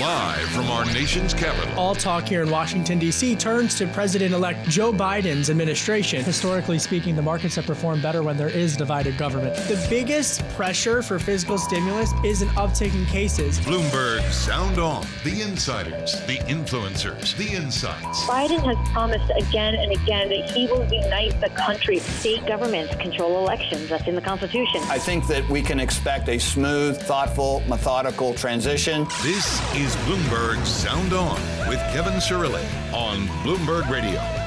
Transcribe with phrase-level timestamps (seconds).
[0.00, 1.72] Live from our nation's capital.
[1.78, 3.34] All talk here in Washington, D.C.
[3.34, 6.22] turns to President elect Joe Biden's administration.
[6.22, 9.56] Historically speaking, the markets have performed better when there is divided government.
[9.56, 13.58] The biggest pressure for fiscal stimulus is an uptick in cases.
[13.60, 15.06] Bloomberg Sound On.
[15.24, 18.24] The insiders, the influencers, the insights.
[18.24, 22.00] Biden has promised again and again that he will unite the country.
[22.00, 23.88] State governments control elections.
[23.88, 24.82] That's in the Constitution.
[24.90, 29.06] I think that we can expect a smooth, thoughtful, methodical transition.
[29.22, 34.45] This is Bloomberg Sound On with Kevin Cirilli on Bloomberg Radio.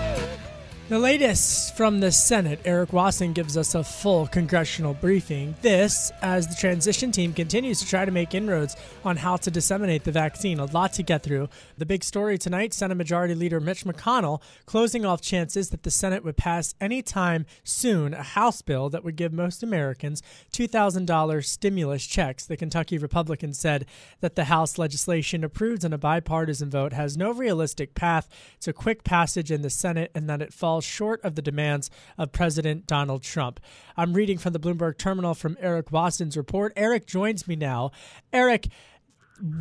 [0.90, 5.54] The latest from the Senate, Eric Wasson gives us a full congressional briefing.
[5.62, 10.04] This, as the transition team continues to try to make inroads on how to disseminate
[10.04, 10.58] the vaccine.
[10.58, 11.48] A lot to get through.
[11.78, 16.24] The big story tonight Senate Majority Leader Mitch McConnell closing off chances that the Senate
[16.24, 20.24] would pass anytime soon a House bill that would give most Americans
[20.54, 22.48] $2,000 stimulus checks.
[22.48, 23.86] The Kentucky Republican said
[24.22, 28.28] that the House legislation approved in a bipartisan vote has no realistic path
[28.62, 32.32] to quick passage in the Senate and that it falls short of the demands of
[32.32, 33.60] President Donald Trump.
[33.98, 36.74] I'm reading from the Bloomberg terminal from Eric Wasson's report.
[36.76, 37.92] Eric joins me now.
[38.34, 38.68] Eric,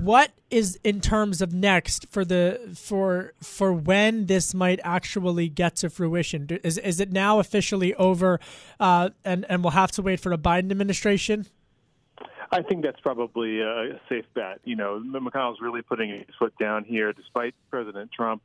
[0.00, 5.76] what is in terms of next for the for for when this might actually get
[5.76, 6.48] to fruition?
[6.64, 8.40] Is is it now officially over,
[8.80, 11.46] uh, and and we'll have to wait for a Biden administration?
[12.50, 14.60] I think that's probably a safe bet.
[14.64, 18.42] You know, McConnell's really putting his foot down here, despite President Trump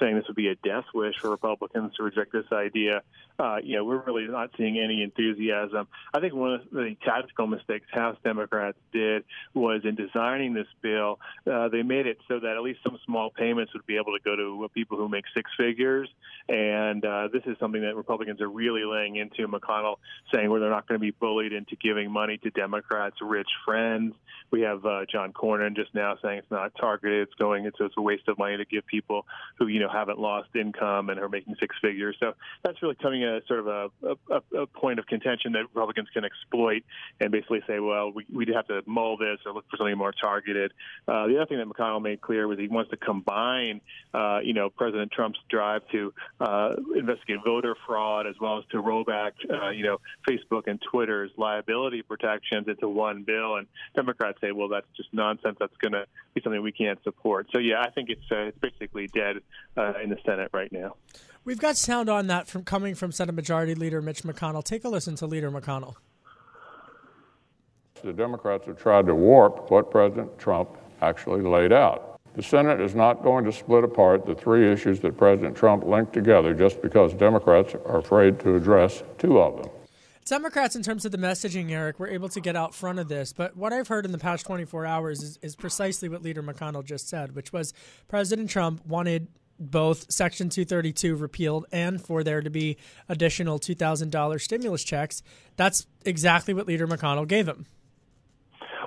[0.00, 3.02] saying this would be a death wish for Republicans to reject this idea.
[3.38, 5.88] Uh, you know, we're really not seeing any enthusiasm.
[6.14, 11.18] I think one of the tactical mistakes House Democrats did was in designing this bill,
[11.50, 14.22] uh, they made it so that at least some small payments would be able to
[14.24, 16.08] go to people who make six figures.
[16.48, 19.46] And uh, this is something that Republicans are really laying into.
[19.48, 19.96] McConnell
[20.32, 24.14] saying where they're not going to be bullied into giving money to Democrats' rich friends.
[24.50, 27.94] We have uh, John Cornyn just now saying it's not targeted; it's going into it's
[27.96, 29.26] a waste of money to give people
[29.58, 32.16] who you know haven't lost income and are making six figures.
[32.20, 32.32] So
[32.62, 33.90] that's really coming as sort of a,
[34.30, 36.82] a, a point of contention that Republicans can exploit
[37.20, 40.12] and basically say, well, we we have to mull this or look for something more
[40.12, 40.72] targeted.
[41.06, 43.80] Uh, the other thing that McConnell made clear was he wants to combine,
[44.14, 48.80] uh, you know, President Trump's drive to uh, investigate voter fraud as well as to
[48.80, 49.98] roll back, uh, you know,
[50.28, 53.56] Facebook and Twitter's liability protections into one bill.
[53.56, 55.56] And Democrats say, well, that's just nonsense.
[55.58, 57.48] That's going to be something we can't support.
[57.52, 59.36] So yeah, I think it's uh, it's basically dead
[59.76, 60.96] uh, in the Senate right now.
[61.44, 64.64] We've got sound on that from coming from Senate Majority Leader Mitch McConnell.
[64.64, 65.94] Take a listen to Leader McConnell.
[68.02, 70.70] The Democrats have tried to warp what President Trump
[71.02, 72.20] actually laid out.
[72.34, 76.12] The Senate is not going to split apart the three issues that President Trump linked
[76.12, 79.72] together just because Democrats are afraid to address two of them.
[80.26, 83.32] Democrats, in terms of the messaging, Eric, were able to get out front of this.
[83.32, 86.84] But what I've heard in the past 24 hours is, is precisely what Leader McConnell
[86.84, 87.72] just said, which was
[88.08, 89.28] President Trump wanted
[89.58, 92.76] both Section 232 repealed and for there to be
[93.08, 95.22] additional $2,000 stimulus checks.
[95.56, 97.66] That's exactly what Leader McConnell gave him.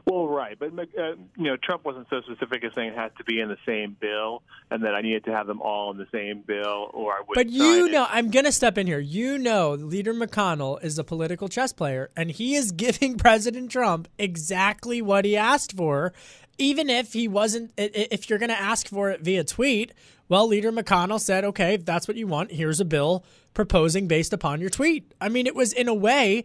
[0.06, 3.24] Well, right, but uh, you know, Trump wasn't so specific as saying it has to
[3.24, 4.41] be in the same bill,
[4.72, 7.36] and that I needed to have them all in the same bill, or I would.
[7.36, 9.00] But you know, I'm going to step in here.
[9.00, 14.07] You know, Leader McConnell is a political chess player, and he is giving President Trump
[14.18, 16.13] exactly what he asked for,
[16.59, 17.71] even if he wasn't.
[17.77, 19.93] If you're going to ask for it via tweet,
[20.27, 24.33] well, Leader McConnell said, "Okay, if that's what you want, here's a bill proposing based
[24.33, 26.43] upon your tweet." I mean, it was in a way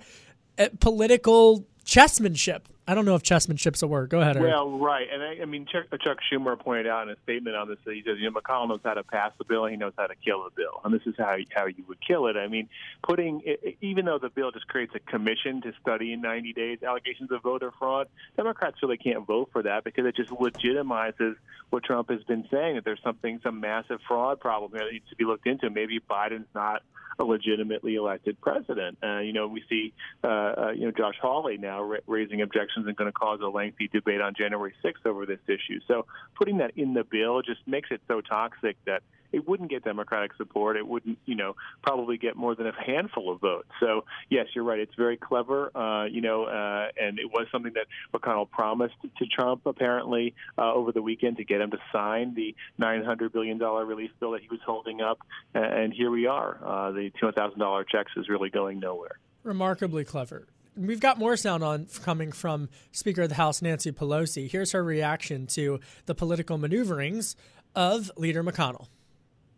[0.58, 2.68] uh, political chessmanship.
[2.86, 4.10] I don't know if chessmanship's a word.
[4.10, 4.36] Go ahead.
[4.36, 4.48] Eric.
[4.48, 7.68] Well, right, and I, I mean Chuck, Chuck, Schumer pointed out in a statement on
[7.68, 9.94] this that he says, you know, McConnell knows how to pass the bill, he knows
[9.96, 12.36] how to kill a bill, and this is how how you would kill it.
[12.36, 12.68] I mean,
[13.02, 13.42] putting
[13.80, 17.42] even though the bill just creates a commission to study in 90 days allegations of
[17.42, 21.36] voter fraud, Democrats really can't vote for that because it just legitimizes
[21.70, 25.08] what Trump has been saying that there's something some massive fraud problem here that needs
[25.08, 25.70] to be looked into.
[25.70, 26.82] Maybe Biden's not
[27.18, 28.98] a legitimately elected president.
[29.02, 29.92] Uh, you know, we see,
[30.22, 33.40] uh, uh, you know, Josh Hawley now ra- raising objections elections and going to cause
[33.42, 35.80] a lengthy debate on January 6th over this issue.
[35.86, 36.06] So
[36.36, 40.32] putting that in the bill just makes it so toxic that it wouldn't get Democratic
[40.36, 40.76] support.
[40.76, 43.68] It wouldn't, you know, probably get more than a handful of votes.
[43.80, 44.78] So yes, you're right.
[44.78, 49.26] It's very clever, uh, you know, uh, and it was something that McConnell promised to
[49.26, 53.84] Trump apparently uh, over the weekend to get him to sign the 900 billion dollar
[53.84, 55.18] relief bill that he was holding up,
[55.52, 56.58] and here we are.
[56.64, 59.18] Uh, the $200,000 checks is really going nowhere.
[59.42, 60.46] Remarkably clever.
[60.76, 64.50] We've got more sound on coming from Speaker of the House Nancy Pelosi.
[64.50, 67.36] Here's her reaction to the political maneuverings
[67.76, 68.88] of Leader McConnell.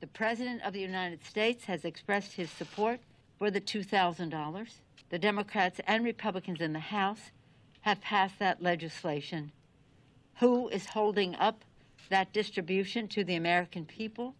[0.00, 3.00] The President of the United States has expressed his support
[3.38, 4.68] for the $2,000.
[5.08, 7.30] The Democrats and Republicans in the House
[7.80, 9.52] have passed that legislation.
[10.40, 11.64] Who is holding up
[12.10, 14.34] that distribution to the American people?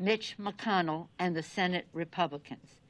[0.00, 2.80] Mitch McConnell and the Senate Republicans.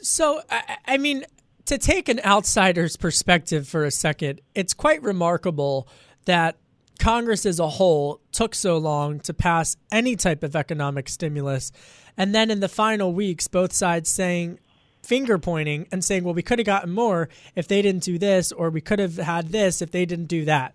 [0.00, 1.24] So, I, I mean,
[1.68, 5.86] to take an outsider's perspective for a second, it's quite remarkable
[6.24, 6.56] that
[6.98, 11.70] Congress as a whole took so long to pass any type of economic stimulus.
[12.16, 14.60] And then in the final weeks, both sides saying,
[15.02, 18.50] finger pointing and saying, well, we could have gotten more if they didn't do this,
[18.50, 20.74] or we could have had this if they didn't do that.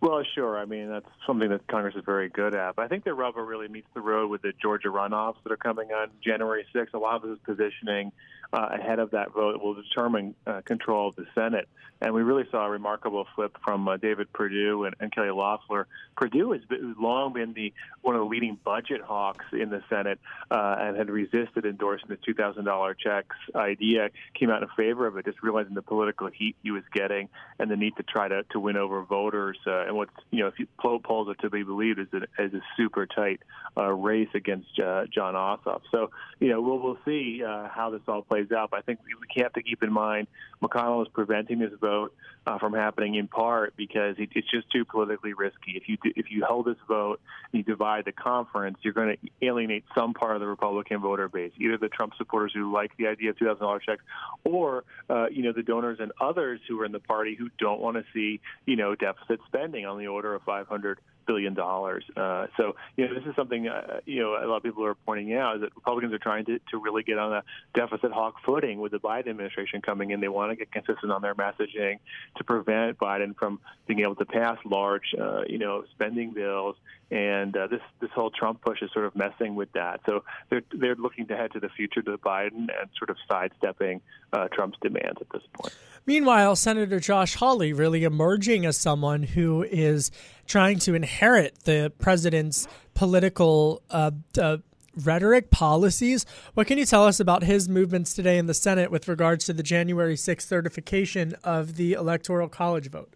[0.00, 0.58] Well, sure.
[0.58, 2.76] I mean, that's something that Congress is very good at.
[2.76, 5.56] But I think the rubber really meets the road with the Georgia runoffs that are
[5.56, 6.92] coming on January 6th.
[6.92, 8.12] A lot of this is positioning
[8.54, 11.68] uh, ahead of that vote will determine uh, control of the Senate.
[12.00, 15.86] And we really saw a remarkable flip from uh, David Perdue and, and Kelly Loeffler.
[16.16, 17.72] Perdue has been, long been the
[18.02, 20.20] one of the leading budget hawks in the Senate
[20.50, 24.10] uh, and had resisted endorsing the $2,000 checks idea.
[24.38, 27.28] Came out in favor of it, just realizing the political heat he was getting
[27.58, 29.58] and the need to try to, to win over voters.
[29.66, 32.54] Uh, and what's you know, if you, polls are to be believed, is a, is
[32.54, 33.40] a super tight
[33.76, 35.80] uh, race against Jon Ossoff.
[35.90, 38.70] So you know, we'll we'll see how this all plays out.
[38.70, 40.28] But I think we, have to keep in mind
[40.62, 42.14] McConnell is preventing this vote
[42.46, 45.72] uh, from happening in part because it, it's just too politically risky.
[45.76, 47.20] If you if you hold this vote
[47.52, 51.28] and you divide the conference, you're going to alienate some part of the Republican voter
[51.28, 54.02] base, either the Trump supporters who like the idea of two thousand dollars checks,
[54.44, 57.80] or uh, you know the donors and others who are in the party who don't
[57.80, 62.04] want to see you know deficit spending on the order of five hundred billion dollars.
[62.16, 64.94] Uh, so you know this is something uh, you know a lot of people are
[64.94, 67.42] pointing out is that Republicans are trying to, to really get on a
[67.74, 70.20] deficit hawk footing with the Biden administration coming in.
[70.20, 71.98] They want to get consistent on their messaging
[72.36, 76.76] to prevent Biden from being able to pass large uh, you know spending bills.
[77.10, 80.00] And uh, this this whole Trump push is sort of messing with that.
[80.06, 84.00] So they're they're looking to head to the future to Biden and sort of sidestepping
[84.32, 85.74] uh, Trump's demands at this point.
[86.06, 90.10] Meanwhile, Senator Josh Hawley really emerging as someone who is
[90.46, 94.10] trying to inherit the president's political uh,
[94.40, 94.58] uh,
[94.96, 96.24] rhetoric, policies.
[96.54, 99.52] What can you tell us about his movements today in the Senate with regards to
[99.52, 103.14] the January 6th certification of the Electoral College vote?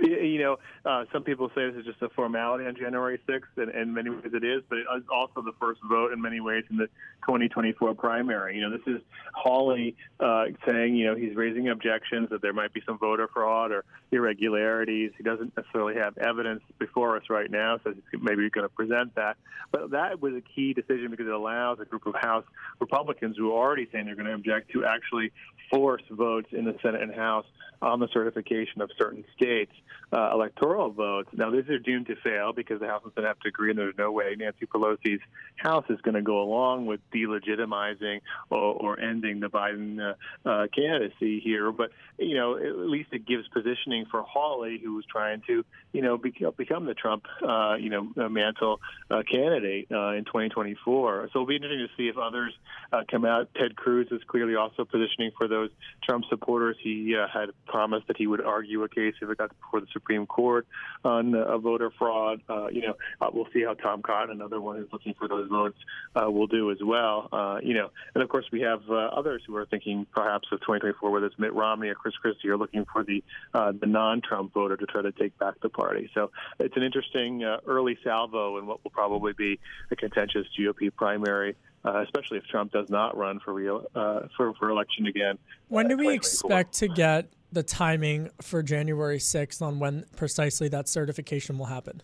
[0.00, 3.70] You know, uh, some people say this is just a formality on January 6th, and
[3.74, 6.64] in many ways it is, but it is also the first vote in many ways
[6.70, 6.86] in the
[7.26, 8.56] 2024 primary.
[8.56, 9.02] You know, this is
[9.34, 13.72] Hawley uh, saying, you know, he's raising objections that there might be some voter fraud
[13.72, 15.12] or irregularities.
[15.18, 19.14] He doesn't necessarily have evidence before us right now, so he's maybe going to present
[19.16, 19.36] that.
[19.70, 22.44] But that was a key decision because it allows a group of House
[22.80, 25.30] Republicans who are already saying they're going to object to actually
[25.70, 27.46] force votes in the Senate and House
[27.82, 29.72] on the certification of certain states'
[30.12, 31.28] uh, electoral votes.
[31.32, 33.78] Now, these are doomed to fail because the House and Senate have to agree, and
[33.78, 35.20] there's no way Nancy Pelosi's
[35.56, 38.20] House is going to go along with delegitimizing
[38.50, 41.72] or, or ending the Biden uh, uh, candidacy here.
[41.72, 46.02] But you know, at least it gives positioning for Hawley, who was trying to, you
[46.02, 51.30] know, become the Trump, uh, you know, mantle uh, candidate uh, in 2024.
[51.32, 52.52] So it'll be interesting to see if others
[52.92, 53.48] uh, come out.
[53.54, 55.70] Ted Cruz is clearly also positioning for those
[56.04, 56.76] Trump supporters.
[56.82, 59.86] He uh, had promised that he would argue a case if it got before the
[59.92, 60.59] Supreme Court
[61.04, 62.40] on uh, voter fraud.
[62.48, 65.48] Uh, you know, uh, we'll see how Tom Cotton, another one who's looking for those
[65.48, 65.78] votes,
[66.14, 67.28] uh, will do as well.
[67.32, 70.60] Uh, you know, and of course we have uh, others who are thinking perhaps of
[70.60, 73.22] 2024, whether it's Mitt Romney or Chris Christie, are looking for the
[73.54, 76.10] uh, the non-Trump voter to try to take back the party.
[76.14, 79.58] So it's an interesting uh, early salvo in what will probably be
[79.90, 84.54] a contentious GOP primary uh, especially if Trump does not run for real uh, for
[84.54, 85.38] for election again.
[85.68, 90.88] When do we expect to get the timing for January sixth on when precisely that
[90.88, 92.02] certification will happen?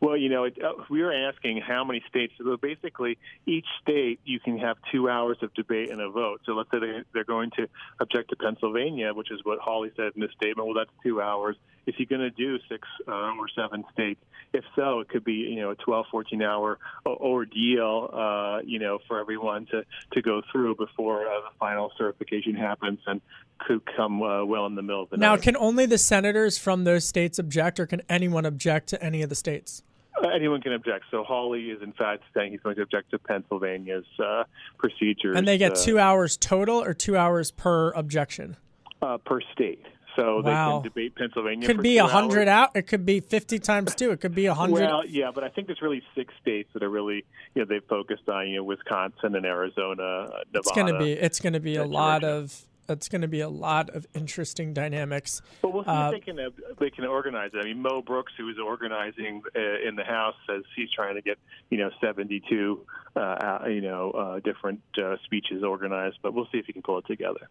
[0.00, 2.34] Well, you know, it, uh, we were asking how many states.
[2.38, 6.42] So basically, each state you can have two hours of debate and a vote.
[6.44, 7.68] So let's say they, they're going to
[8.00, 10.66] object to Pennsylvania, which is what Hawley said in this statement.
[10.66, 11.56] Well, that's two hours
[11.86, 14.20] is he going to do six uh, or seven states?
[14.52, 18.98] If so, it could be you know a 12, 14 hour ordeal, uh, you know,
[19.06, 23.20] for everyone to to go through before uh, the final certification happens, and
[23.58, 25.36] could come uh, well in the middle of the now, night.
[25.36, 29.22] Now, can only the senators from those states object, or can anyone object to any
[29.22, 29.82] of the states?
[30.22, 31.04] Uh, anyone can object.
[31.10, 34.44] So Hawley is in fact saying he's going to object to Pennsylvania's uh,
[34.78, 35.36] procedures.
[35.36, 38.56] And they get uh, two hours total, or two hours per objection
[39.02, 39.84] uh, per state.
[40.16, 40.42] So wow.
[40.42, 41.64] they can debate Pennsylvania.
[41.64, 42.70] It Could be a hundred out.
[42.74, 44.10] It could be fifty times two.
[44.10, 44.86] It could be a hundred.
[44.86, 47.84] Well, yeah, but I think there's really six states that are really, you know, they've
[47.88, 50.44] focused on, you know, Wisconsin and Arizona, uh, Nevada.
[50.54, 51.12] It's going to be.
[51.12, 54.72] It's going to be a lot of it's going to be a lot of interesting
[54.72, 55.42] dynamics.
[55.62, 57.58] But we'll see uh, if they can uh, they can organize it.
[57.58, 61.22] I mean, Mo Brooks, who is organizing uh, in the House, says he's trying to
[61.22, 61.38] get
[61.70, 66.18] you know 72 uh, you know uh, different uh, speeches organized.
[66.22, 67.48] But we'll see if he can pull it together.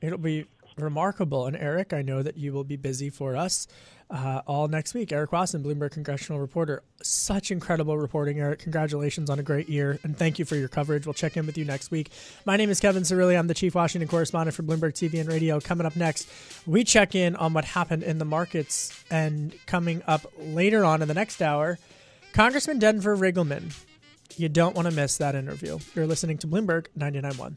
[0.00, 0.46] It'll be
[0.78, 1.46] remarkable.
[1.46, 3.66] And Eric, I know that you will be busy for us
[4.10, 5.10] uh, all next week.
[5.12, 6.82] Eric Wasson, Bloomberg congressional reporter.
[7.02, 8.60] Such incredible reporting, Eric.
[8.60, 11.06] Congratulations on a great year, and thank you for your coverage.
[11.06, 12.10] We'll check in with you next week.
[12.44, 13.38] My name is Kevin Cirilli.
[13.38, 15.60] I'm the chief Washington correspondent for Bloomberg TV and Radio.
[15.60, 16.28] Coming up next,
[16.66, 21.08] we check in on what happened in the markets, and coming up later on in
[21.08, 21.78] the next hour,
[22.32, 23.74] Congressman Denver Riggleman.
[24.36, 25.78] You don't want to miss that interview.
[25.94, 27.56] You're listening to Bloomberg 99.1.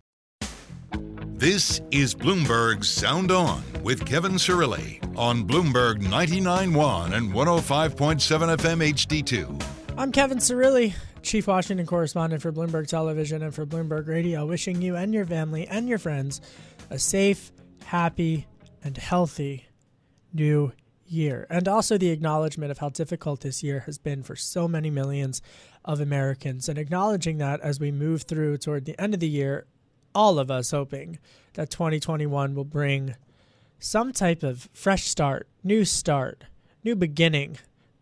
[1.41, 9.63] This is Bloomberg Sound On with Kevin Cirilli on Bloomberg 99.1 and 105.7 FM HD2.
[9.97, 10.93] I'm Kevin Cirilli,
[11.23, 15.65] Chief Washington Correspondent for Bloomberg Television and for Bloomberg Radio, wishing you and your family
[15.67, 16.41] and your friends
[16.91, 17.51] a safe,
[17.85, 18.45] happy,
[18.83, 19.65] and healthy
[20.35, 20.71] new
[21.07, 21.47] year.
[21.49, 25.41] And also the acknowledgement of how difficult this year has been for so many millions
[25.83, 29.65] of Americans, and acknowledging that as we move through toward the end of the year
[30.13, 31.19] all of us hoping
[31.53, 33.15] that 2021 will bring
[33.79, 36.45] some type of fresh start, new start,
[36.83, 37.57] new beginning,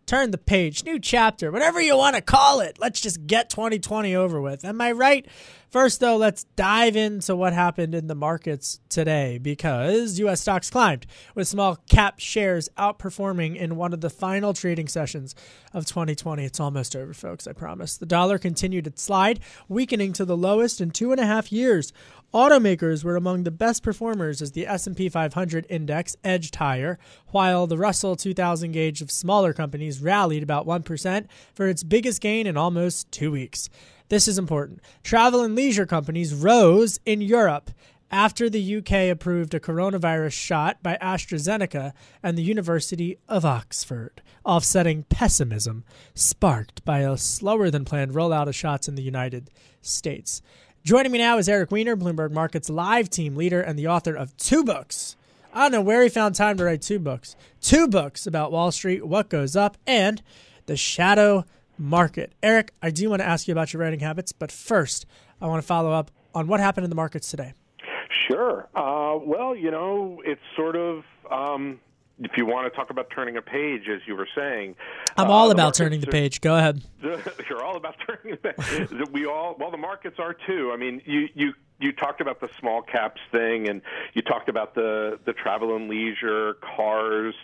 [0.10, 2.80] turn the page, new chapter, whatever you want to call it.
[2.80, 4.66] Let's just get 2020 over with.
[4.66, 5.28] Am I right?
[5.70, 10.42] First, though, let's dive into what happened in the markets today because U.S.
[10.42, 15.36] stocks climbed with small cap shares outperforming in one of the final trading sessions
[15.72, 16.44] of 2020.
[16.44, 17.98] It's almost over, folks, I promise.
[17.98, 21.94] The dollar continued its slide, weakening to the lowest in two and a half years.
[22.32, 27.78] Automakers were among the best performers as the S&P 500 index edged higher, while the
[27.78, 33.12] Russell 2000 gauge of smaller companies rallied about 1% for its biggest gain in almost
[33.12, 33.68] 2 weeks.
[34.10, 34.80] This is important.
[35.02, 37.72] Travel and leisure companies rose in Europe
[38.12, 45.04] after the UK approved a coronavirus shot by AstraZeneca and the University of Oxford, offsetting
[45.10, 45.84] pessimism
[46.14, 49.50] sparked by a slower than planned rollout of shots in the United
[49.82, 50.44] States.
[50.90, 54.36] Joining me now is Eric Weiner, Bloomberg Markets live team leader and the author of
[54.38, 55.16] two books.
[55.54, 57.36] I don't know where he found time to write two books.
[57.62, 60.20] Two books about Wall Street, what goes up, and
[60.66, 61.46] the shadow
[61.78, 62.34] market.
[62.42, 65.06] Eric, I do want to ask you about your writing habits, but first,
[65.40, 67.54] I want to follow up on what happened in the markets today.
[68.28, 68.68] Sure.
[68.76, 71.04] Uh, well, you know, it's sort of.
[71.30, 71.82] Um,
[72.20, 74.76] if you want to talk about turning a page, as you were saying,
[75.18, 76.42] I'm all uh, about turning the page.
[76.42, 76.84] Go ahead.
[77.02, 79.10] You're all about turning the page.
[79.12, 80.72] we all, well, the markets are too.
[80.74, 83.82] I mean, you you you talked about the small caps thing, and
[84.14, 87.36] you talked about the the travel and leisure, cars.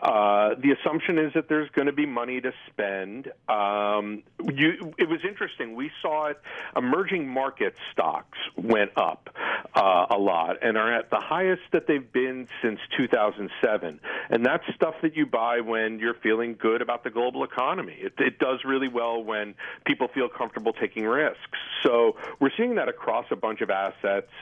[0.00, 3.30] Uh, the assumption is that there's going to be money to spend.
[3.48, 5.74] Um, you, it was interesting.
[5.74, 6.40] We saw it.
[6.76, 9.28] Emerging market stocks went up
[9.74, 14.00] uh, a lot and are at the highest that they've been since 2007.
[14.30, 17.96] And that's stuff that you buy when you're feeling good about the global economy.
[17.98, 21.58] It, it does really well when people feel comfortable taking risks.
[21.82, 23.81] So we're seeing that across a bunch of assets,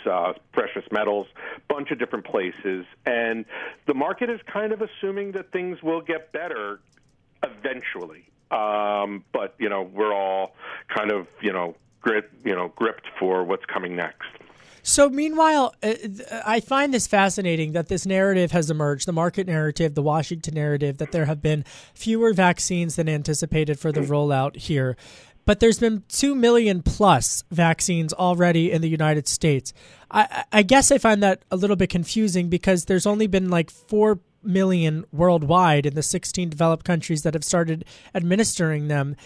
[0.06, 1.26] uh, precious metals,
[1.68, 3.44] bunch of different places, and
[3.86, 6.80] the market is kind of assuming that things will get better
[7.42, 8.28] eventually.
[8.50, 10.54] Um, but you know, we're all
[10.88, 14.28] kind of you know grip, you know gripped for what's coming next.
[14.82, 15.92] So, meanwhile, uh,
[16.44, 20.98] I find this fascinating that this narrative has emerged the market narrative, the Washington narrative,
[20.98, 24.96] that there have been fewer vaccines than anticipated for the rollout here.
[25.44, 29.72] But there's been 2 million plus vaccines already in the United States.
[30.10, 33.70] I, I guess I find that a little bit confusing because there's only been like
[33.70, 39.16] 4 million worldwide in the 16 developed countries that have started administering them.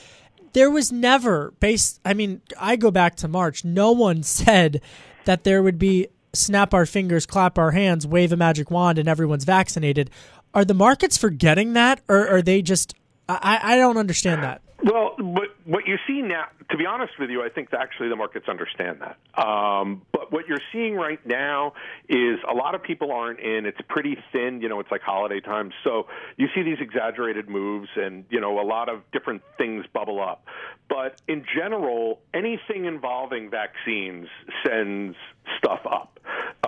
[0.53, 4.81] There was never based I mean, I go back to March, no one said
[5.25, 9.09] that there would be snap our fingers, clap our hands, wave a magic wand and
[9.09, 10.11] everyone's vaccinated.
[10.53, 12.95] Are the markets forgetting that or are they just
[13.29, 14.61] I, I don't understand that.
[14.85, 18.17] Well, what what you see now, to be honest with you, I think actually the
[18.17, 19.43] markets understand that.
[19.43, 21.73] Um, but what you're seeing right now
[22.07, 23.65] is a lot of people aren't in.
[23.65, 24.61] It's pretty thin.
[24.61, 28.61] You know, it's like holiday time, so you see these exaggerated moves, and you know,
[28.61, 30.45] a lot of different things bubble up.
[30.91, 34.27] But in general, anything involving vaccines
[34.67, 35.17] sends
[35.57, 36.14] stuff up.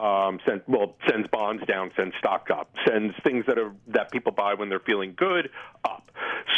[0.01, 4.55] Um, well sends bonds down, sends stock up, sends things that are that people buy
[4.55, 5.51] when they're feeling good
[5.85, 6.11] up.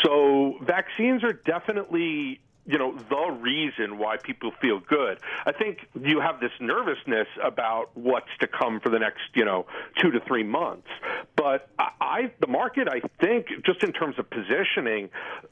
[0.05, 5.19] So vaccines are definitely you know the reason why people feel good.
[5.47, 9.67] I think you have this nervousness about what's to come for the next you know
[10.01, 10.89] two to three months.
[11.35, 15.09] But I, I the market I think just in terms of positioning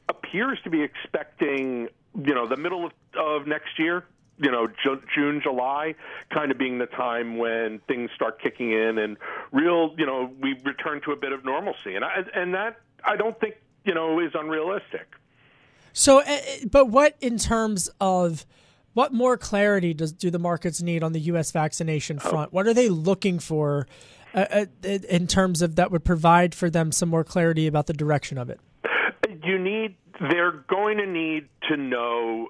[0.09, 4.05] appears to be expecting you know the middle of, of next year
[4.38, 4.69] you know
[5.14, 5.95] June, July,
[6.33, 9.16] kind of being the time when things start kicking in and
[9.52, 13.16] real, you know, we return to a bit of normalcy, and I, and that I
[13.16, 15.07] don't think you know is unrealistic.
[15.93, 18.45] So, eh, eh, but what in terms of
[18.93, 21.52] what more clarity does do the markets need on the U.S.
[21.52, 22.31] vaccination oh.
[22.31, 22.49] front?
[22.49, 22.57] Oh.
[22.57, 23.87] What are they looking for
[24.35, 28.38] uh, in terms of that would provide for them some more clarity about the direction
[28.38, 28.61] of it?
[29.45, 29.97] You need.
[30.19, 32.49] They're going to need to know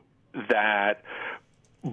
[0.49, 1.03] that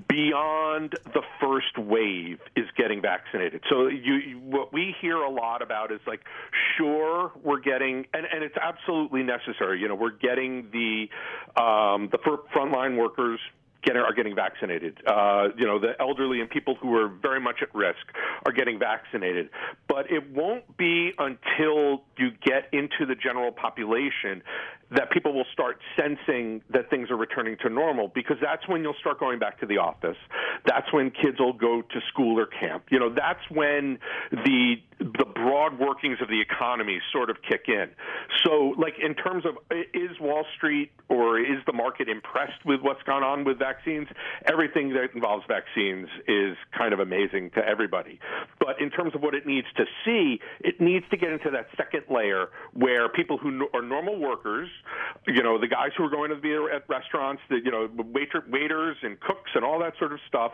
[0.08, 3.62] beyond the first wave is getting vaccinated.
[3.70, 6.22] So you, what we hear a lot about is like,
[6.78, 9.80] sure, we're getting, and, and it's absolutely necessary.
[9.80, 11.10] You know, we're getting the
[11.62, 13.40] um, the frontline workers
[13.92, 14.98] are getting vaccinated.
[15.06, 18.00] Uh, you know, the elderly and people who are very much at risk
[18.46, 19.50] are getting vaccinated.
[19.88, 24.42] But it won't be until you get into the general population
[24.92, 28.96] that people will start sensing that things are returning to normal because that's when you'll
[29.00, 30.18] start going back to the office.
[30.66, 32.86] That's when kids will go to school or camp.
[32.90, 34.00] You know, that's when
[34.32, 37.90] the the broad workings of the economy sort of kick in.
[38.46, 39.58] So, like in terms of
[39.94, 44.08] is Wall Street or is the market impressed with what's gone on with vaccines?
[44.46, 48.20] Everything that involves vaccines is kind of amazing to everybody.
[48.60, 51.68] But in terms of what it needs to see, it needs to get into that
[51.76, 54.70] second layer where people who are normal workers
[55.28, 58.44] you know, the guys who are going to be at restaurants, the you know, waiter,
[58.50, 60.52] waiters and cooks and all that sort of stuff,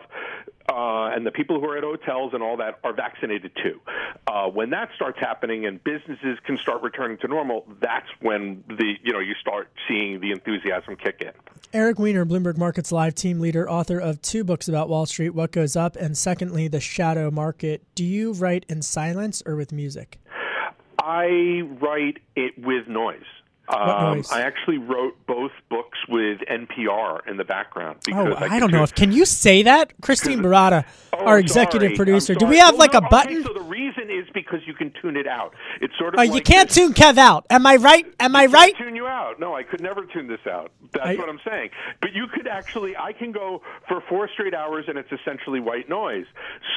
[0.70, 3.80] uh, and the people who are at hotels and all that are vaccinated too.
[4.26, 8.94] Uh, when that starts happening and businesses can start returning to normal, that's when the
[9.02, 11.32] you know you start seeing the enthusiasm kick in.
[11.72, 15.52] Eric Weiner, Bloomberg Markets Live team leader, author of two books about Wall Street, What
[15.52, 17.82] Goes Up, and secondly, The Shadow Market.
[17.94, 20.18] Do you write in silence or with music?
[21.00, 23.22] I write it with noise.
[23.72, 28.00] Um, I actually wrote both books with NPR in the background.
[28.12, 31.88] oh, I, I don't know if can you say that, Christine Barada, oh, our executive
[31.90, 31.96] sorry.
[31.96, 32.34] producer.
[32.34, 33.38] Do we have like a button?
[33.38, 35.54] Okay, so the reason is because you can tune it out.
[35.80, 36.20] It's sort of.
[36.20, 36.76] Oh, like you can't this.
[36.76, 37.46] tune Kev out.
[37.50, 38.06] Am I right?
[38.18, 38.76] Am I right?
[38.76, 39.38] Tune you out?
[39.38, 40.72] No, I could never tune this out.
[40.92, 41.70] That's I, what I'm saying.
[42.00, 42.96] But you could actually.
[42.96, 46.26] I can go for four straight hours, and it's essentially white noise.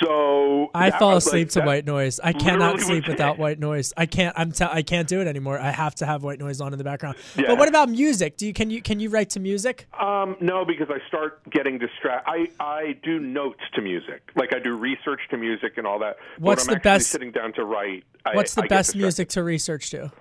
[0.02, 2.20] So I fall asleep like, to white noise.
[2.24, 3.94] I cannot sleep without white noise.
[3.98, 4.38] I can't.
[4.38, 4.52] I'm.
[4.52, 5.60] T- I can't do it anymore.
[5.60, 7.18] I have to have white noise on in the background.
[7.36, 7.48] Yeah.
[7.48, 8.38] But what about music?
[8.38, 9.88] Do you can you can you write to music?
[10.00, 12.30] Um, no, because I start getting distracted.
[12.30, 16.18] I I do notes to music, like I do research to music and all that.
[16.40, 18.04] What's the best sitting down to write?
[18.34, 20.12] What's I, the I best music to research to?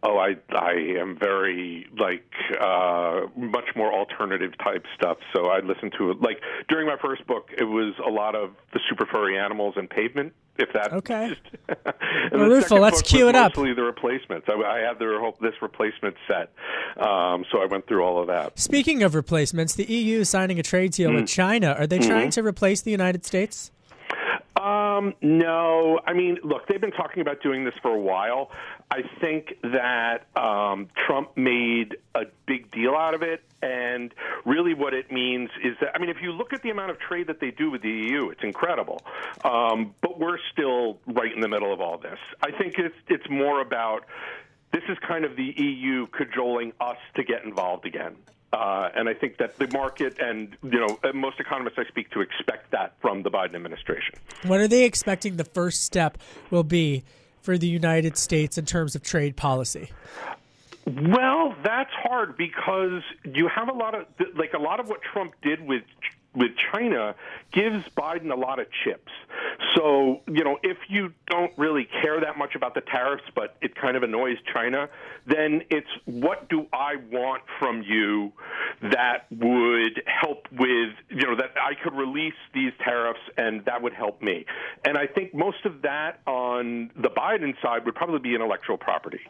[0.00, 2.24] Oh, I I am very like
[2.60, 5.18] uh, much more alternative type stuff.
[5.34, 6.20] So I listen to it.
[6.20, 9.90] Like during my first book, it was a lot of the super furry animals and
[9.90, 10.34] pavement.
[10.56, 11.36] If that okay,
[12.32, 13.56] well, let's cue it up.
[13.56, 14.48] Mostly the replacements.
[14.48, 16.52] I, I had the, this replacement set,
[16.96, 18.58] um, so I went through all of that.
[18.58, 21.16] Speaking of replacements, the EU is signing a trade deal mm.
[21.16, 21.76] with China.
[21.78, 22.40] Are they trying mm-hmm.
[22.40, 23.70] to replace the United States?
[24.58, 28.50] Um, no, I mean, look, they've been talking about doing this for a while.
[28.90, 34.12] I think that um, Trump made a big deal out of it, and
[34.44, 36.98] really what it means is that I mean, if you look at the amount of
[36.98, 39.00] trade that they do with the EU, it's incredible.
[39.44, 42.18] Um, but we're still right in the middle of all this.
[42.42, 44.06] I think it's it's more about
[44.72, 48.16] this is kind of the EU cajoling us to get involved again.
[48.52, 52.20] Uh, and I think that the market and you know most economists I speak to
[52.20, 54.14] expect that from the Biden administration.
[54.44, 56.16] What are they expecting the first step
[56.50, 57.04] will be
[57.42, 59.90] for the United States in terms of trade policy?
[60.86, 65.34] Well, that's hard because you have a lot of like a lot of what Trump
[65.42, 65.82] did with
[66.34, 67.14] with China
[67.52, 69.10] gives Biden a lot of chips.
[69.74, 73.74] So, you know, if you don't really care that much about the tariffs, but it
[73.74, 74.88] kind of annoys China,
[75.26, 78.32] then it's what do I want from you
[78.82, 83.94] that would help with, you know, that I could release these tariffs and that would
[83.94, 84.44] help me.
[84.84, 89.20] And I think most of that on the Biden side would probably be intellectual property.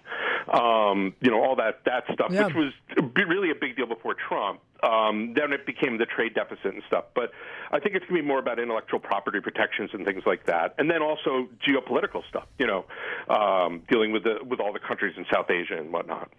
[0.52, 2.46] Um, you know, all that, that stuff, yeah.
[2.46, 2.72] which was
[3.16, 4.60] really a big deal before Trump.
[4.82, 7.06] Um, then it became the trade deficit and stuff.
[7.14, 7.32] But
[7.72, 10.74] I think it's going to be more about intellectual property protections and things like that,
[10.78, 12.46] and then also geopolitical stuff.
[12.58, 12.84] You know,
[13.28, 16.30] um, dealing with the with all the countries in South Asia and whatnot.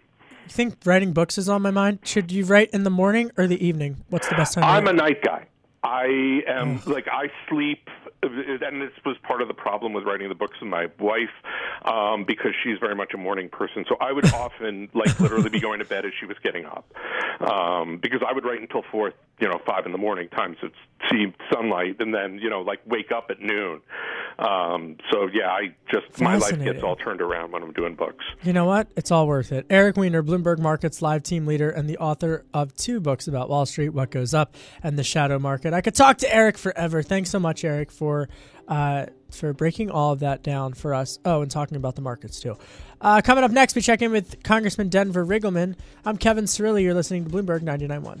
[0.44, 2.00] You think writing books is on my mind?
[2.02, 3.98] Should you write in the morning or the evening?
[4.08, 4.64] What's the best time?
[4.64, 5.46] I'm a night guy.
[5.82, 7.88] I am like I sleep,
[8.22, 11.30] and this was part of the problem with writing the books with my wife,
[11.84, 13.84] um, because she's very much a morning person.
[13.88, 16.84] So I would often like literally be going to bed as she was getting up,
[17.40, 20.70] um, because I would write until four, you know, five in the morning, times to
[21.10, 23.80] see sunlight, and then you know, like wake up at noon.
[24.38, 28.24] Um, so yeah, I just my life gets all turned around when I'm doing books.
[28.42, 28.88] You know what?
[28.96, 29.66] It's all worth it.
[29.68, 33.66] Eric Weiner, Bloomberg Markets live team leader and the author of two books about Wall
[33.66, 35.74] Street, What Goes Up, and the Shadow Market.
[35.74, 37.02] I could talk to Eric forever.
[37.02, 38.28] Thanks so much, Eric, for
[38.68, 41.18] uh, for breaking all of that down for us.
[41.24, 42.56] Oh, and talking about the markets too.
[43.00, 45.76] Uh, coming up next, we check in with Congressman Denver Riggleman.
[46.04, 46.82] I'm Kevin Cirilli.
[46.82, 48.20] You're listening to Bloomberg 99.1.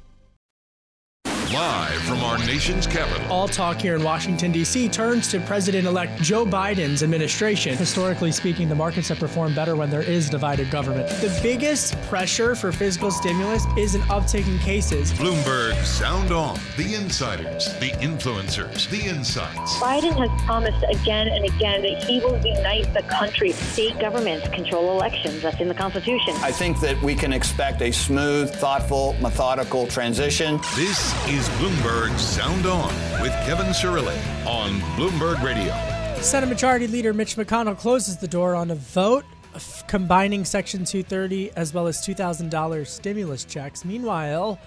[1.53, 3.29] Live from our nation's capital.
[3.29, 4.87] All talk here in Washington, D.C.
[4.87, 7.75] turns to President elect Joe Biden's administration.
[7.75, 11.09] Historically speaking, the markets have performed better when there is divided government.
[11.09, 15.11] The biggest pressure for fiscal stimulus is an uptick in cases.
[15.11, 16.57] Bloomberg Sound On.
[16.77, 19.75] The insiders, the influencers, the insights.
[19.77, 23.51] Biden has promised again and again that he will unite the country.
[23.51, 25.41] State governments control elections.
[25.41, 26.33] That's in the Constitution.
[26.37, 30.57] I think that we can expect a smooth, thoughtful, methodical transition.
[30.77, 35.73] This is is Bloomberg Sound On with Kevin Cirilli on Bloomberg Radio.
[36.21, 39.25] Senate Majority Leader Mitch McConnell closes the door on a vote
[39.55, 43.83] uh, combining Section 230 as well as $2,000 stimulus checks.
[43.83, 44.59] Meanwhile,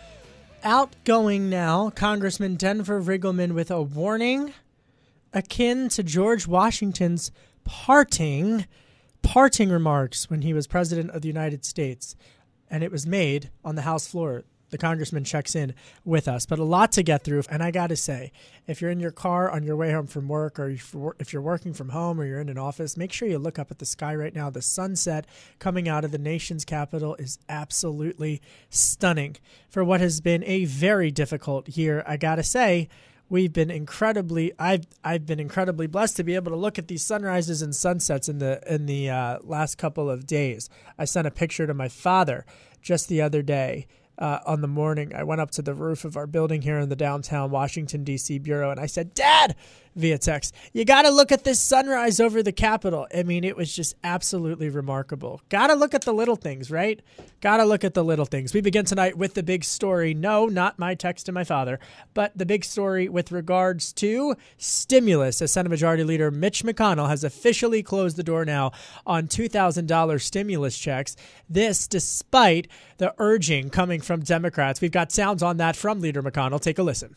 [0.65, 4.53] outgoing now, Congressman Denver Riggleman with a warning
[5.33, 7.31] akin to George Washington's
[7.63, 8.67] parting
[9.23, 12.17] parting remarks when he was president of the United States
[12.69, 14.43] and it was made on the House floor
[14.75, 15.73] the congressman checks in
[16.05, 16.47] with us.
[16.47, 17.45] But a lot to get through.
[17.49, 18.33] And I got to say,
[18.67, 20.71] if you're in your car on your way home from work, or
[21.21, 23.71] if you're working from home, or you're in an office, make sure you look up
[23.71, 24.51] at the sky right now.
[24.51, 25.29] The sunset
[25.61, 29.37] coming out of the nation's capital is absolutely stunning
[29.69, 32.03] for what has been a very difficult year.
[32.05, 32.89] I got to say,
[33.29, 37.05] we've been incredibly I've I've been incredibly blessed to be able to look at these
[37.05, 40.69] sunrises and sunsets in the in the uh, last couple of days.
[40.99, 42.45] I sent a picture to my father
[42.83, 43.87] just the other day
[44.19, 46.89] uh, on the morning, I went up to the roof of our building here in
[46.89, 48.39] the downtown Washington, D.C.
[48.39, 49.57] bureau, and I said, Dad,
[49.97, 50.55] via text.
[50.73, 53.07] You got to look at this sunrise over the Capitol.
[53.15, 55.41] I mean, it was just absolutely remarkable.
[55.49, 57.01] Got to look at the little things, right?
[57.41, 58.55] Got to look at the little things.
[58.55, 60.15] We begin tonight with the big story.
[60.15, 61.79] No, not my text to my father,
[62.15, 65.43] but the big story with regards to stimulus.
[65.43, 68.73] As Senate Majority Leader Mitch McConnell has officially closed the door now
[69.07, 71.17] on $2,000 stimulus checks.
[71.49, 74.81] This despite the urging coming from Democrats.
[74.81, 76.61] We've got sounds on that from Leader McConnell.
[76.61, 77.15] Take a listen.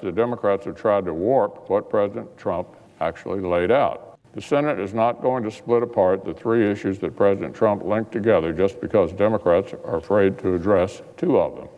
[0.00, 2.68] The Democrats have tried to warp what President Trump
[3.00, 4.18] actually laid out.
[4.34, 8.10] The Senate is not going to split apart the three issues that President Trump linked
[8.10, 11.68] together just because Democrats are afraid to address two of them.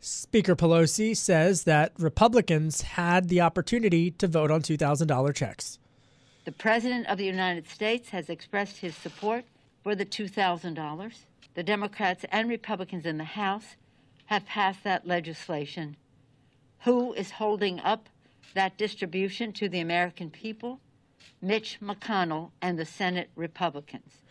[0.00, 5.78] Speaker Pelosi says that Republicans had the opportunity to vote on $2,000 checks.
[6.44, 9.44] The President of the United States has expressed his support
[9.84, 11.14] for the $2,000.
[11.54, 13.76] The Democrats and Republicans in the House
[14.26, 15.96] have passed that legislation
[16.80, 18.08] who is holding up
[18.54, 20.80] that distribution to the American people?
[21.42, 24.22] Mitch McConnell and the Senate Republicans.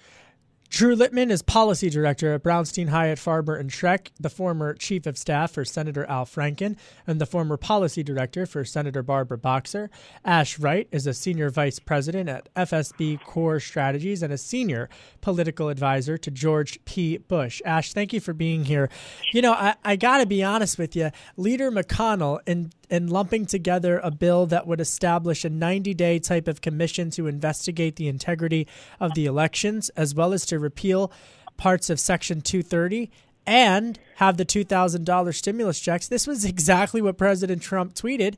[0.70, 5.18] Drew Littman is policy director at Brownstein Hyatt Farber and Schreck, the former chief of
[5.18, 6.78] staff for Senator Al Franken,
[7.08, 9.90] and the former policy director for Senator Barbara Boxer.
[10.24, 14.90] Ash Wright is a senior vice president at FSB Core Strategies and a senior
[15.22, 17.18] political advisor to George P.
[17.18, 17.64] Bush.
[17.66, 18.90] Ash, thank you for being here.
[19.34, 21.10] You know, I, I got to be honest with you.
[21.36, 26.48] Leader McConnell, in and lumping together a bill that would establish a 90 day type
[26.48, 28.68] of commission to investigate the integrity
[29.00, 31.12] of the elections, as well as to repeal
[31.58, 33.12] parts of Section 230
[33.46, 36.08] and have the $2,000 stimulus checks.
[36.08, 38.36] This was exactly what President Trump tweeted.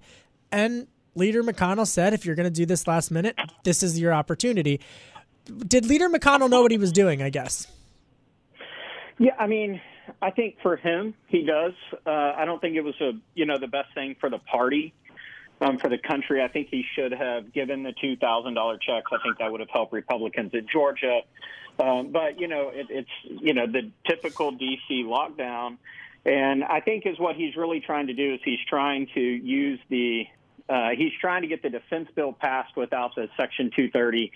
[0.52, 4.14] And Leader McConnell said, if you're going to do this last minute, this is your
[4.14, 4.80] opportunity.
[5.46, 7.68] Did Leader McConnell know what he was doing, I guess?
[9.20, 9.82] Yeah, I mean,
[10.22, 11.74] I think for him, he does.
[12.06, 14.94] Uh, I don't think it was a you know the best thing for the party,
[15.60, 16.42] um, for the country.
[16.42, 19.12] I think he should have given the two thousand dollar checks.
[19.12, 21.22] I think that would have helped Republicans in Georgia.
[21.80, 25.78] Um, but you know, it, it's you know the typical DC lockdown,
[26.26, 29.80] and I think is what he's really trying to do is he's trying to use
[29.90, 30.26] the
[30.70, 34.32] uh, he's trying to get the defense bill passed without the Section 230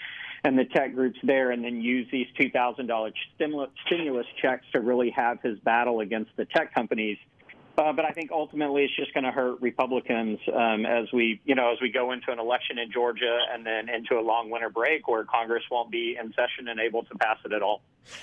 [0.46, 5.10] and the tech groups there, and then use these $2,000 stimulus, stimulus checks to really
[5.10, 7.18] have his battle against the tech companies.
[7.78, 11.56] Uh, but I think ultimately it's just going to hurt Republicans um, as we, you
[11.56, 14.70] know, as we go into an election in Georgia and then into a long winter
[14.70, 17.82] break where Congress won't be in session and able to pass it at all.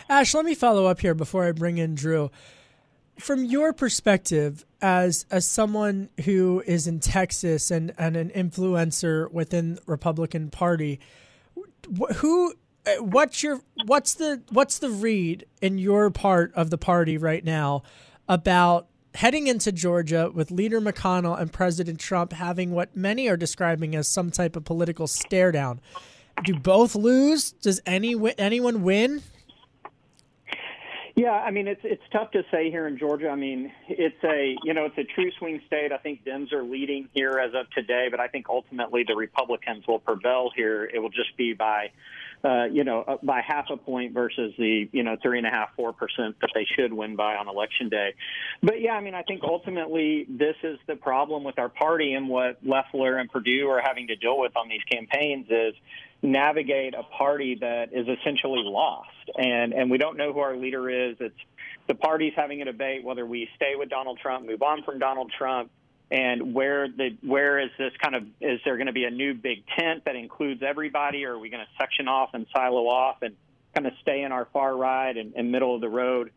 [0.09, 2.31] Ash, let me follow up here before I bring in Drew.
[3.19, 9.79] From your perspective, as as someone who is in Texas and, and an influencer within
[9.87, 10.99] Republican Party,
[12.16, 12.55] who
[12.87, 17.45] uh, what's your what's the what's the read in your part of the party right
[17.45, 17.83] now
[18.29, 23.95] about heading into Georgia with leader McConnell and President Trump having what many are describing
[23.95, 25.81] as some type of political stare down.
[26.45, 27.53] Do both lose?
[27.53, 29.23] Does any anyone win?
[31.14, 33.29] Yeah, I mean it's it's tough to say here in Georgia.
[33.29, 35.92] I mean it's a you know it's a true swing state.
[35.92, 39.87] I think Dems are leading here as of today, but I think ultimately the Republicans
[39.87, 40.85] will prevail here.
[40.85, 41.90] It will just be by
[42.42, 45.51] uh, you know uh, by half a point versus the you know three and a
[45.51, 48.14] half four percent that they should win by on election day.
[48.62, 52.31] But yeah, I mean I think ultimately this is the problem with our party and
[52.31, 55.75] what Loeffler and Perdue are having to deal with on these campaigns is
[56.23, 59.11] navigate a party that is essentially lost.
[59.37, 61.17] And, and we don't know who our leader is.
[61.21, 61.35] It's
[61.89, 65.33] the party's having a debate whether we stay with Donald Trump, move on from Donald
[65.37, 65.71] Trump,
[66.11, 69.35] and where the where is this kind of is there going to be a new
[69.35, 73.23] big tent that includes everybody, or are we going to section off and silo off
[73.23, 73.35] and
[73.75, 76.31] kind of stay in our far right and, and middle of the road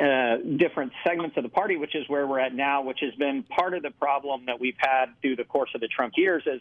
[0.00, 3.44] uh, different segments of the party, which is where we're at now, which has been
[3.44, 6.60] part of the problem that we've had through the course of the Trump years is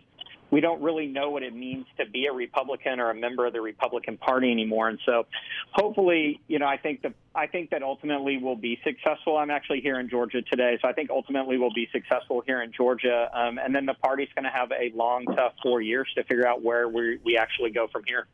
[0.53, 3.53] we don't really know what it means to be a Republican or a member of
[3.53, 4.87] the Republican Party anymore.
[4.87, 5.25] And so,
[5.71, 9.35] hopefully, you know, I think that I think that ultimately we'll be successful.
[9.35, 12.71] I'm actually here in Georgia today, so I think ultimately we'll be successful here in
[12.71, 13.31] Georgia.
[13.33, 16.47] Um, and then the party's going to have a long, tough four years to figure
[16.47, 18.27] out where we we actually go from here.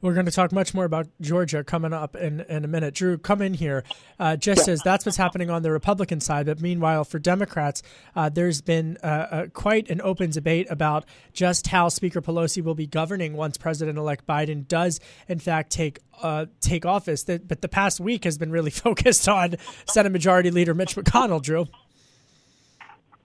[0.00, 2.94] We're going to talk much more about Georgia coming up in, in a minute.
[2.94, 3.82] Drew, come in here.
[4.20, 4.74] Uh, just yeah.
[4.74, 7.82] as that's what's happening on the Republican side, but meanwhile, for Democrats,
[8.14, 12.76] uh, there's been uh, uh, quite an open debate about just how Speaker Pelosi will
[12.76, 17.24] be governing once President-elect Biden does, in fact, take uh, take office.
[17.24, 19.56] But the past week has been really focused on
[19.86, 21.42] Senate Majority Leader Mitch McConnell.
[21.42, 21.66] Drew.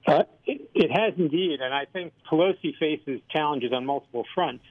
[0.06, 4.66] Uh, it, it, has indeed, and I think Pelosi faces challenges on multiple fronts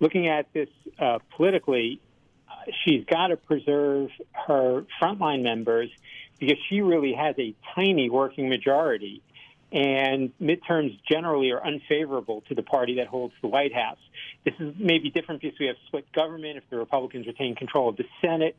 [0.00, 2.00] looking at this uh, politically,
[2.48, 4.10] uh, she's got to preserve
[4.46, 5.90] her frontline members
[6.38, 9.22] because she really has a tiny working majority.
[9.70, 13.98] And midterms generally are unfavorable to the party that holds the White House.
[14.44, 17.96] This is maybe different because we have split government if the Republicans retain control of
[17.96, 18.56] the Senate.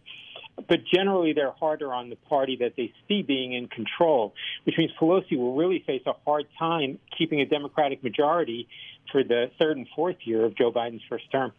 [0.68, 4.92] But generally, they're harder on the party that they see being in control, which means
[5.00, 8.68] Pelosi will really face a hard time keeping a Democratic majority
[9.12, 11.52] for the third and fourth year of Joe Biden's first term.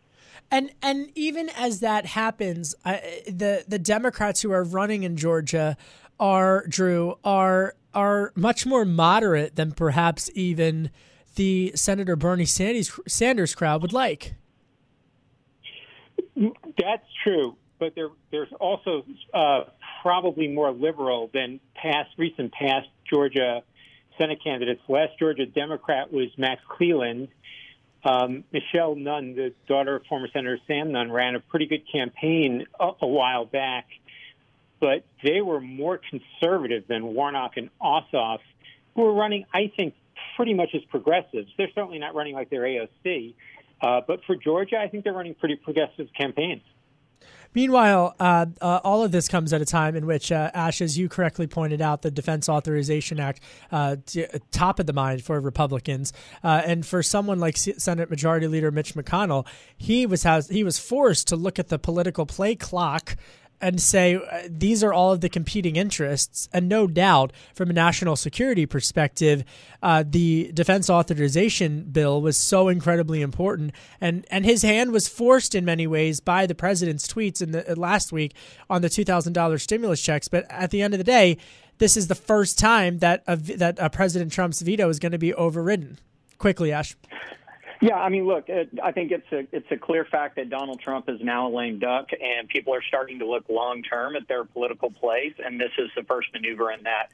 [0.50, 5.76] And and even as that happens, the the Democrats who are running in Georgia
[6.18, 10.90] are Drew are are much more moderate than perhaps even
[11.36, 14.34] the Senator Bernie Sanders Sanders crowd would like.
[16.36, 19.64] That's true, but there there's also uh,
[20.02, 23.62] probably more liberal than past recent past Georgia
[24.20, 24.82] Senate candidates.
[24.88, 27.28] Last Georgia Democrat was Max Cleland
[28.04, 32.66] um, Michelle Nunn, the daughter of former Senator Sam Nunn, ran a pretty good campaign
[32.78, 33.86] a, a while back,
[34.80, 38.38] but they were more conservative than Warnock and Ossoff,
[38.94, 39.94] who were running, I think,
[40.36, 41.50] pretty much as progressives.
[41.58, 43.34] They're certainly not running like their AOC,
[43.82, 46.62] uh, but for Georgia, I think they're running pretty progressive campaigns.
[47.54, 50.96] Meanwhile, uh, uh, all of this comes at a time in which, uh, Ash, as
[50.96, 53.40] you correctly pointed out, the Defense Authorization Act
[53.72, 56.12] uh, t- top of the mind for Republicans,
[56.44, 60.62] uh, and for someone like C- Senate Majority Leader Mitch McConnell, he was has he
[60.62, 63.16] was forced to look at the political play clock
[63.60, 66.48] and say uh, these are all of the competing interests.
[66.52, 69.44] And no doubt, from a national security perspective,
[69.82, 73.72] uh, the defense authorization bill was so incredibly important.
[74.00, 77.70] And and his hand was forced in many ways by the president's tweets in the
[77.70, 78.34] uh, last week
[78.68, 80.28] on the two thousand dollars stimulus checks.
[80.28, 81.36] But at the end of the day,
[81.78, 85.18] this is the first time that a, that a President Trump's veto is going to
[85.18, 85.98] be overridden.
[86.38, 86.96] Quickly, Ash.
[87.82, 90.80] Yeah, I mean, look, it, I think it's a it's a clear fact that Donald
[90.80, 94.28] Trump is now a lame duck, and people are starting to look long term at
[94.28, 97.08] their political plays, and this is the first maneuver in that.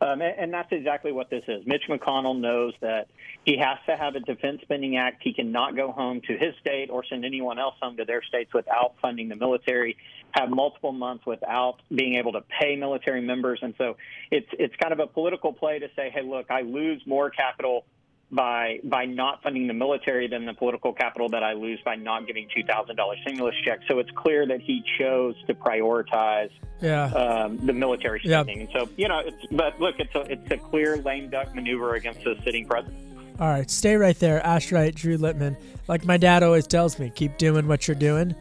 [0.00, 1.66] Um, and, and that's exactly what this is.
[1.66, 3.08] Mitch McConnell knows that
[3.44, 5.22] he has to have a defense spending act.
[5.22, 8.54] He cannot go home to his state or send anyone else home to their states
[8.54, 9.98] without funding the military.
[10.30, 13.98] Have multiple months without being able to pay military members, and so
[14.30, 17.84] it's it's kind of a political play to say, hey, look, I lose more capital
[18.30, 22.26] by by not funding the military than the political capital that I lose by not
[22.26, 23.84] giving two thousand dollars stimulus checks.
[23.88, 27.04] So it's clear that he chose to prioritize yeah.
[27.06, 28.60] um, the military spending.
[28.62, 31.94] And so you know, it's, but look, it's a it's a clear lame duck maneuver
[31.94, 32.98] against the sitting president.
[33.38, 35.56] All right, stay right there, Ash Wright, Drew Littman.
[35.88, 38.34] Like my dad always tells me, keep doing what you're doing,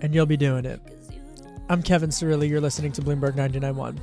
[0.00, 0.80] and you'll be doing it.
[1.68, 2.48] I'm Kevin Cirilli.
[2.48, 3.98] You're listening to Bloomberg 99.1.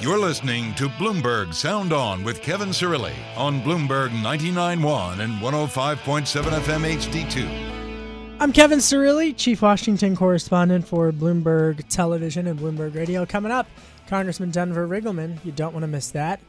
[0.00, 6.96] You're listening to Bloomberg Sound On with Kevin Cirilli on Bloomberg 99.1 and 105.7 FM
[6.96, 8.36] HD2.
[8.40, 13.26] I'm Kevin Cirilli, Chief Washington Correspondent for Bloomberg Television and Bloomberg Radio.
[13.26, 13.66] Coming up,
[14.06, 15.36] Congressman Denver Riggleman.
[15.44, 16.40] You don't want to miss that.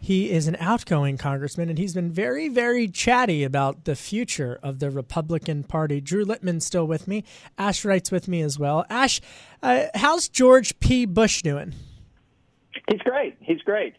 [0.00, 4.78] He is an outgoing congressman, and he's been very, very chatty about the future of
[4.78, 6.00] the Republican Party.
[6.00, 7.22] Drew Littman's still with me.
[7.58, 8.86] Ash Wright's with me as well.
[8.88, 9.20] Ash,
[9.62, 11.04] uh, how's George P.
[11.04, 11.74] Bush doing?
[12.90, 13.36] He's great.
[13.40, 13.94] He's great.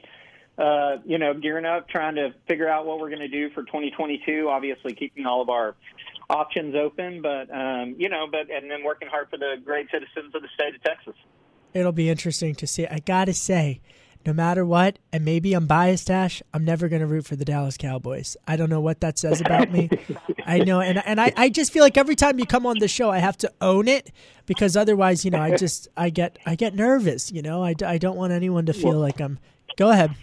[0.58, 3.64] Uh, you know, gearing up, trying to figure out what we're going to do for
[3.64, 4.50] 2022.
[4.50, 5.76] Obviously, keeping all of our
[6.30, 10.36] options open, but um, you know, but and then working hard for the great citizens
[10.36, 11.16] of the state of Texas.
[11.74, 12.86] It'll be interesting to see.
[12.88, 13.80] I gotta say,
[14.26, 17.46] no matter what, and maybe I'm biased, Ash, I'm never going to root for the
[17.46, 18.36] Dallas Cowboys.
[18.48, 19.90] I don't know what that says about me.
[20.50, 22.88] I know, and and I, I just feel like every time you come on the
[22.88, 24.12] show, I have to own it
[24.46, 27.32] because otherwise, you know, I just I get I get nervous.
[27.32, 29.38] You know, I, I don't want anyone to feel like I'm.
[29.78, 30.16] Go ahead.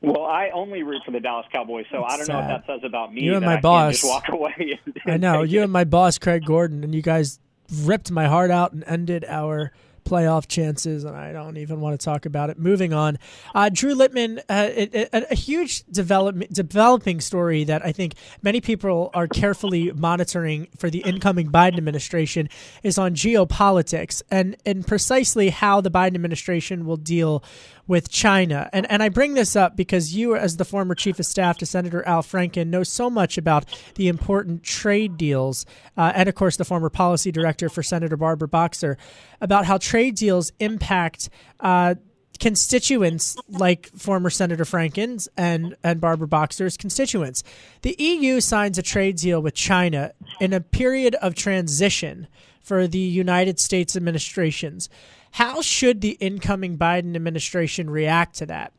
[0.00, 2.32] Well, I only root for the Dallas Cowboys, so I don't Sad.
[2.32, 3.22] know what that says about me.
[3.22, 4.00] You and my I boss.
[4.00, 4.78] Just walk away.
[5.04, 7.40] And, I know you and my boss Craig Gordon, and you guys
[7.82, 9.72] ripped my heart out and ended our
[10.08, 12.58] playoff chances, and I don't even want to talk about it.
[12.58, 13.18] Moving on,
[13.54, 19.28] uh, Drew Littman, uh, a huge develop, developing story that I think many people are
[19.28, 22.48] carefully monitoring for the incoming Biden administration
[22.82, 27.44] is on geopolitics and and precisely how the Biden administration will deal
[27.88, 28.70] with China.
[28.72, 31.66] And and I bring this up because you, as the former chief of staff to
[31.66, 33.64] Senator Al Franken, know so much about
[33.96, 38.46] the important trade deals, uh, and of course the former policy director for Senator Barbara
[38.46, 38.96] Boxer,
[39.40, 41.30] about how trade deals impact.
[41.58, 41.96] Uh,
[42.38, 47.42] constituents like former Senator Franken's and, and Barbara Boxer's constituents.
[47.82, 52.28] The EU signs a trade deal with China in a period of transition
[52.60, 54.88] for the United States administrations.
[55.32, 58.72] How should the incoming Biden administration react to that?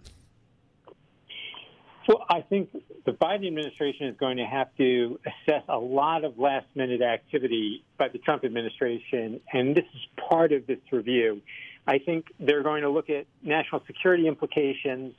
[2.08, 2.72] Well, I think
[3.06, 7.84] the Biden administration is going to have to assess a lot of last minute activity
[7.98, 11.42] by the Trump administration, and this is part of this review.
[11.88, 15.14] I think they're going to look at national security implications.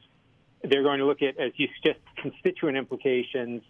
[0.63, 3.63] They're going to look at, as you suggest, constituent implications.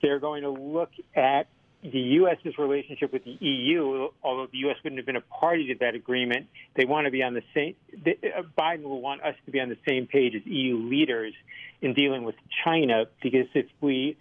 [0.00, 1.48] They're going to look at
[1.82, 4.76] the U.S.'s relationship with the EU, although the U.S.
[4.84, 7.74] wouldn't have been a party to that agreement, they want to be on the same.
[7.94, 11.34] Uh, Biden will want us to be on the same page as EU leaders
[11.80, 14.16] in dealing with China, because if we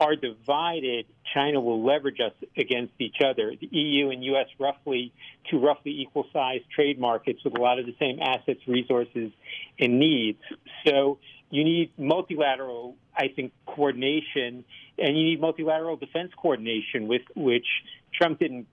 [0.00, 3.52] are divided, China will leverage us against each other.
[3.60, 4.46] The EU and U.S.
[4.58, 5.12] roughly
[5.50, 9.30] two roughly equal sized trade markets with a lot of the same assets, resources,
[9.78, 10.40] and needs.
[10.86, 11.18] So
[11.54, 14.64] you need multilateral, I think, coordination,
[14.98, 17.66] and you need multilateral defense coordination, with which
[18.12, 18.66] Trump didn't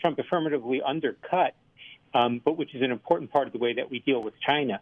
[0.00, 1.54] Trump affirmatively undercut,
[2.14, 4.80] um, but which is an important part of the way that we deal with China.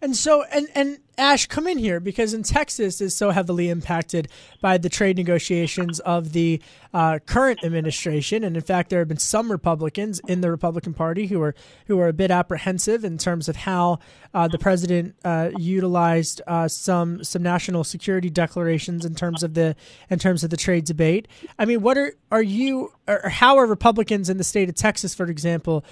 [0.00, 4.28] And so, and and Ash, come in here because in Texas is so heavily impacted
[4.60, 6.60] by the trade negotiations of the
[6.92, 11.26] uh, current administration, and in fact, there have been some Republicans in the Republican Party
[11.26, 11.54] who are
[11.86, 13.98] who are a bit apprehensive in terms of how
[14.32, 19.76] uh, the president uh, utilized uh, some some national security declarations in terms of the
[20.10, 21.28] in terms of the trade debate.
[21.58, 25.14] I mean, what are are you or how are Republicans in the state of Texas,
[25.14, 25.84] for example?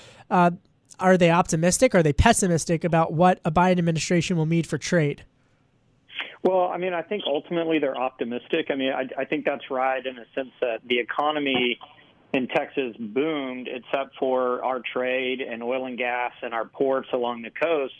[1.03, 1.95] Are they optimistic?
[1.95, 5.25] Are they pessimistic about what a Biden administration will mean for trade?
[6.45, 8.67] Well, I mean, I think ultimately they're optimistic.
[8.71, 11.79] I mean, I, I think that's right in the sense that the economy
[12.33, 17.43] in Texas boomed, except for our trade and oil and gas and our ports along
[17.43, 17.95] the coast.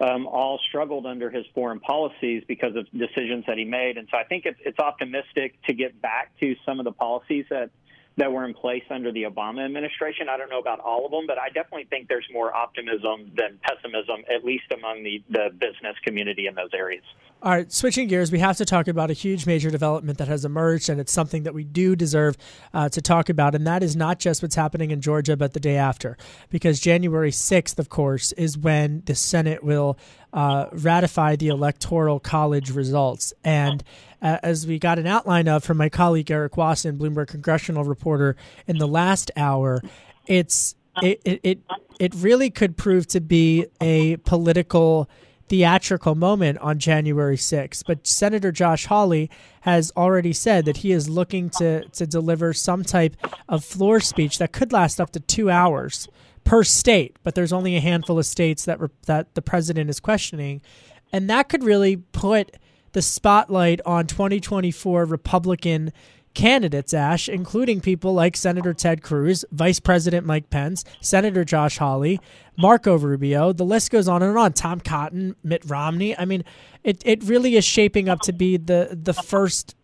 [0.00, 3.98] Um, all struggled under his foreign policies because of decisions that he made.
[3.98, 7.44] And so I think it's, it's optimistic to get back to some of the policies
[7.50, 7.68] that
[8.16, 10.28] that were in place under the Obama administration.
[10.28, 13.58] I don't know about all of them, but I definitely think there's more optimism than
[13.62, 17.04] pessimism, at least among the, the business community in those areas.
[17.42, 20.44] All right, switching gears, we have to talk about a huge major development that has
[20.44, 22.36] emerged, and it's something that we do deserve
[22.74, 25.60] uh, to talk about, and that is not just what's happening in Georgia, but the
[25.60, 26.18] day after.
[26.50, 29.96] Because January 6th, of course, is when the Senate will
[30.32, 33.32] uh, ratify the Electoral College results.
[33.44, 33.82] And
[34.22, 38.36] uh, as we got an outline of from my colleague Eric Wasson, Bloomberg congressional reporter,
[38.66, 39.82] in the last hour,
[40.26, 41.58] it's it, it, it,
[41.98, 45.08] it really could prove to be a political
[45.48, 47.82] theatrical moment on January 6th.
[47.86, 49.28] But Senator Josh Hawley
[49.62, 53.16] has already said that he is looking to, to deliver some type
[53.48, 56.08] of floor speech that could last up to two hours
[56.50, 57.16] per state.
[57.22, 60.62] But there's only a handful of states that, that the president is questioning.
[61.12, 62.56] And that could really put
[62.90, 65.92] the spotlight on 2024 Republican
[66.34, 72.18] candidates, Ash, including people like Senator Ted Cruz, Vice President Mike Pence, Senator Josh Hawley,
[72.58, 73.52] Marco Rubio.
[73.52, 74.52] The list goes on and on.
[74.52, 76.18] Tom Cotton, Mitt Romney.
[76.18, 76.42] I mean,
[76.82, 79.76] it, it really is shaping up to be the the first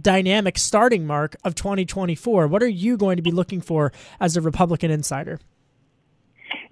[0.00, 2.46] dynamic starting mark of 2024.
[2.46, 5.40] What are you going to be looking for as a Republican insider?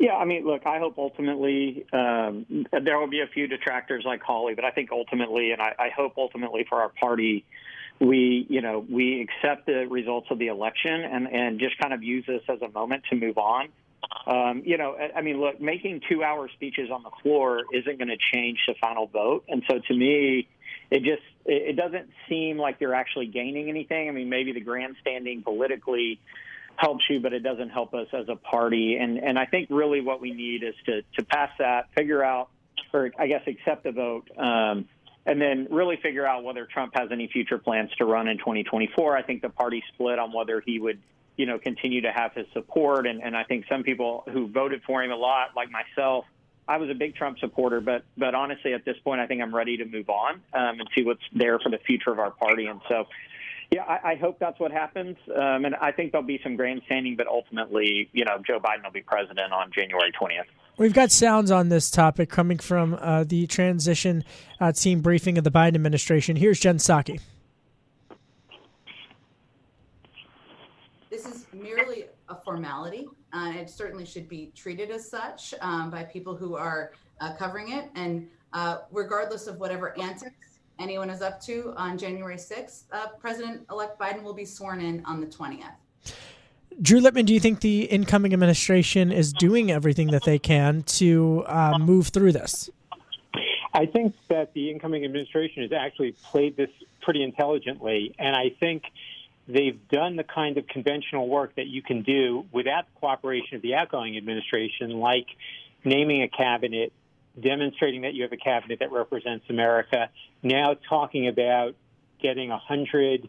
[0.01, 4.23] Yeah, I mean, look, I hope ultimately um, there will be a few detractors like
[4.23, 7.45] Hawley, but I think ultimately, and I, I hope ultimately for our party,
[8.01, 12.03] we, you know, we accept the results of the election and, and just kind of
[12.03, 13.69] use this as a moment to move on.
[14.27, 18.09] Um, you know, I mean, look, making two hour speeches on the floor isn't going
[18.09, 19.45] to change the final vote.
[19.51, 20.49] And so to me,
[20.91, 24.09] it just, it doesn't seem like you're actually gaining anything.
[24.09, 26.21] I mean, maybe the grandstanding politically
[26.81, 28.97] helps you, but it doesn't help us as a party.
[28.97, 32.49] And, and I think really what we need is to, to pass that, figure out,
[32.95, 34.31] or I guess accept the vote.
[34.37, 34.89] Um,
[35.27, 39.15] and then really figure out whether Trump has any future plans to run in 2024.
[39.15, 40.99] I think the party split on whether he would,
[41.37, 43.07] you know, continue to have his support.
[43.07, 46.25] And, and I think some people who voted for him a lot, like myself,
[46.67, 49.55] I was a big Trump supporter, but but honestly, at this point, I think I'm
[49.55, 52.67] ready to move on um, and see what's there for the future of our party.
[52.67, 53.09] And so,
[53.73, 55.17] yeah, I, I hope that's what happens.
[55.29, 58.91] Um, and I think there'll be some grandstanding, but ultimately, you know, Joe Biden will
[58.91, 60.47] be president on January 20th.
[60.77, 64.25] We've got sounds on this topic coming from uh, the transition
[64.61, 66.37] uh, team briefing of the Biden administration.
[66.37, 67.21] Here's Jen Psaki.
[71.11, 73.07] This is merely a formality.
[73.33, 77.73] Uh, it certainly should be treated as such um, by people who are uh, covering
[77.73, 77.89] it.
[77.95, 80.50] And uh, regardless of whatever antics
[80.81, 85.05] anyone is up to on January 6th, uh, President elect Biden will be sworn in
[85.05, 85.75] on the 20th.
[86.81, 91.45] Drew Littman, do you think the incoming administration is doing everything that they can to
[91.47, 92.71] uh, move through this?
[93.75, 96.71] I think that the incoming administration has actually played this
[97.03, 98.85] pretty intelligently, and I think
[99.47, 103.63] they've done the kind of conventional work that you can do without the cooperation of
[103.63, 105.27] the outgoing administration, like
[105.85, 106.93] naming a cabinet,
[107.41, 110.09] demonstrating that you have a cabinet that represents America,
[110.43, 111.75] now talking about
[112.23, 113.29] getting a hundred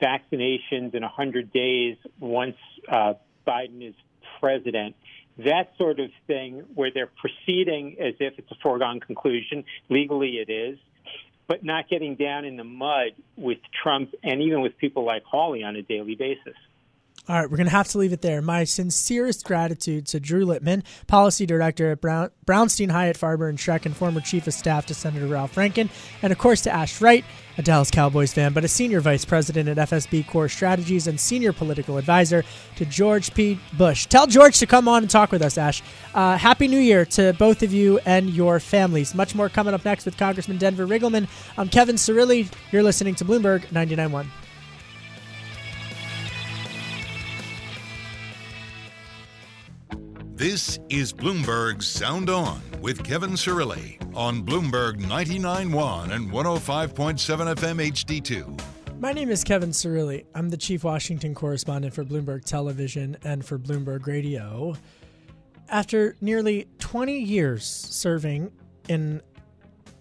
[0.00, 2.56] vaccinations in 100 days once
[2.88, 3.14] uh,
[3.46, 3.94] Biden is
[4.40, 4.94] president.
[5.38, 9.64] That sort of thing, where they're proceeding as if it's a foregone conclusion.
[9.90, 10.78] Legally, it is,
[11.46, 15.62] but not getting down in the mud with Trump and even with people like Hawley
[15.62, 16.56] on a daily basis.
[17.28, 18.40] All right, we're going to have to leave it there.
[18.40, 23.84] My sincerest gratitude to Drew Littman, Policy Director at Brown, Brownstein Hyatt Farber and Schreck,
[23.84, 25.90] and former Chief of Staff to Senator Al Franken,
[26.22, 27.24] and of course to Ash Wright,
[27.58, 31.52] a Dallas Cowboys fan, but a Senior Vice President at FSB Core Strategies and Senior
[31.52, 32.44] Political Advisor
[32.76, 33.58] to George P.
[33.72, 34.06] Bush.
[34.06, 35.82] Tell George to come on and talk with us, Ash.
[36.14, 39.16] Uh, Happy New Year to both of you and your families.
[39.16, 41.26] Much more coming up next with Congressman Denver Riggleman.
[41.58, 42.52] I'm Kevin Cirilli.
[42.70, 44.26] You're listening to Bloomberg 99.1.
[50.36, 59.00] This is Bloomberg Sound On with Kevin Cirilli on Bloomberg 99.1 and 105.7 FM HD2.
[59.00, 60.26] My name is Kevin Cirilli.
[60.34, 64.76] I'm the chief Washington correspondent for Bloomberg Television and for Bloomberg Radio.
[65.70, 68.52] After nearly 20 years serving
[68.90, 69.22] in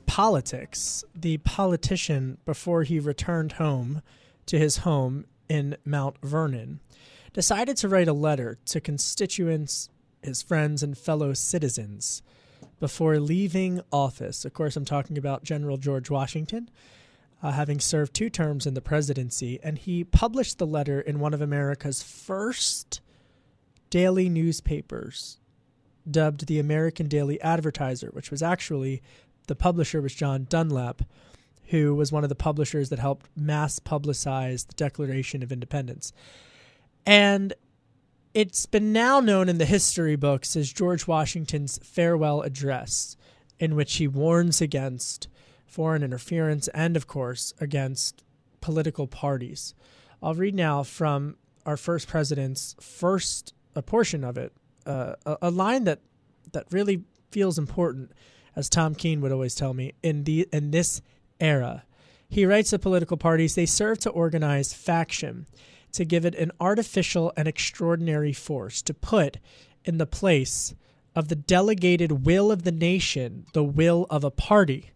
[0.06, 4.02] politics, the politician, before he returned home
[4.48, 6.82] to his home in Mount Vernon,
[7.32, 9.88] decided to write a letter to constituents
[10.26, 12.22] his friends and fellow citizens
[12.80, 14.46] before leaving office.
[14.46, 16.70] Of course, I'm talking about General George Washington,
[17.42, 21.34] uh, having served two terms in the presidency, and he published the letter in one
[21.34, 23.02] of America's first
[23.90, 25.40] daily newspapers,
[26.10, 29.02] dubbed the American Daily Advertiser, which was actually
[29.48, 31.04] the publisher was John Dunlap,
[31.68, 36.14] who was one of the publishers that helped mass publicize the Declaration of Independence.
[37.06, 37.54] And
[38.36, 43.16] it's been now known in the history books as George Washington's farewell address,
[43.62, 45.30] in which he warns against
[45.66, 48.26] foreign interference and, of course, against
[48.60, 49.74] political parties.
[50.22, 54.52] I'll read now from our first president's first a portion of it,
[54.86, 56.02] uh, a, a line that
[56.52, 58.12] that really feels important,
[58.56, 61.02] as Tom Keene would always tell me in the in this
[61.40, 61.86] era.
[62.28, 65.46] He writes of political parties they serve to organize faction
[65.96, 69.38] to give it an artificial and extraordinary force, to put
[69.84, 70.74] in the place
[71.16, 74.92] of the delegated will of the nation the will of a party,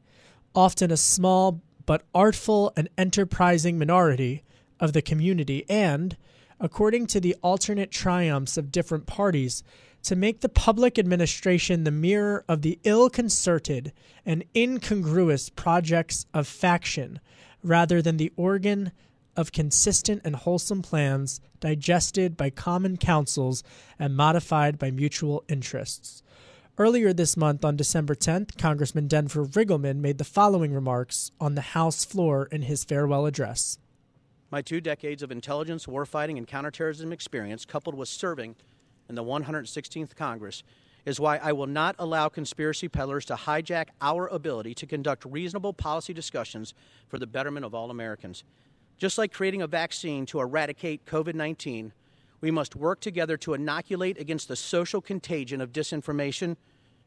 [0.53, 4.43] often a small but artful and enterprising minority
[4.79, 6.17] of the community, and,
[6.59, 9.63] according to the alternate triumphs of different parties,
[10.03, 13.91] to make the public administration the mirror of the ill concerted
[14.25, 17.19] and incongruous projects of faction
[17.63, 18.91] rather than the organ
[19.39, 23.63] of consistent and wholesome plans digested by common councils
[23.97, 26.21] and modified by mutual interests.
[26.77, 31.61] Earlier this month, on December 10th, Congressman Denver Riggleman made the following remarks on the
[31.61, 33.77] House floor in his farewell address.
[34.51, 38.57] My two decades of intelligence, warfighting, and counterterrorism experience, coupled with serving
[39.07, 40.63] in the 116th Congress,
[41.05, 45.71] is why I will not allow conspiracy peddlers to hijack our ability to conduct reasonable
[45.71, 46.73] policy discussions
[47.07, 48.43] for the betterment of all Americans.
[48.99, 51.93] Just like creating a vaccine to eradicate COVID 19,
[52.41, 56.57] we must work together to inoculate against the social contagion of disinformation,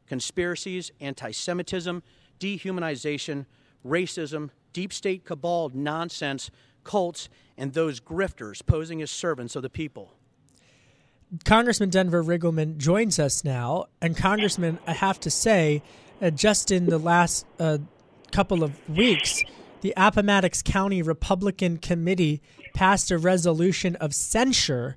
[0.07, 2.01] conspiracies, anti Semitism,
[2.39, 3.45] dehumanization,
[3.85, 6.49] racism, deep state cabal nonsense,
[6.83, 10.13] cults, and those grifters posing as servants of the people.
[11.45, 13.85] Congressman Denver Riggleman joins us now.
[14.01, 15.81] And, Congressman, I have to say,
[16.21, 17.79] uh, just in the last uh,
[18.31, 19.43] couple of weeks,
[19.83, 22.41] the Appomattox County Republican Committee
[22.73, 24.95] passed a resolution of censure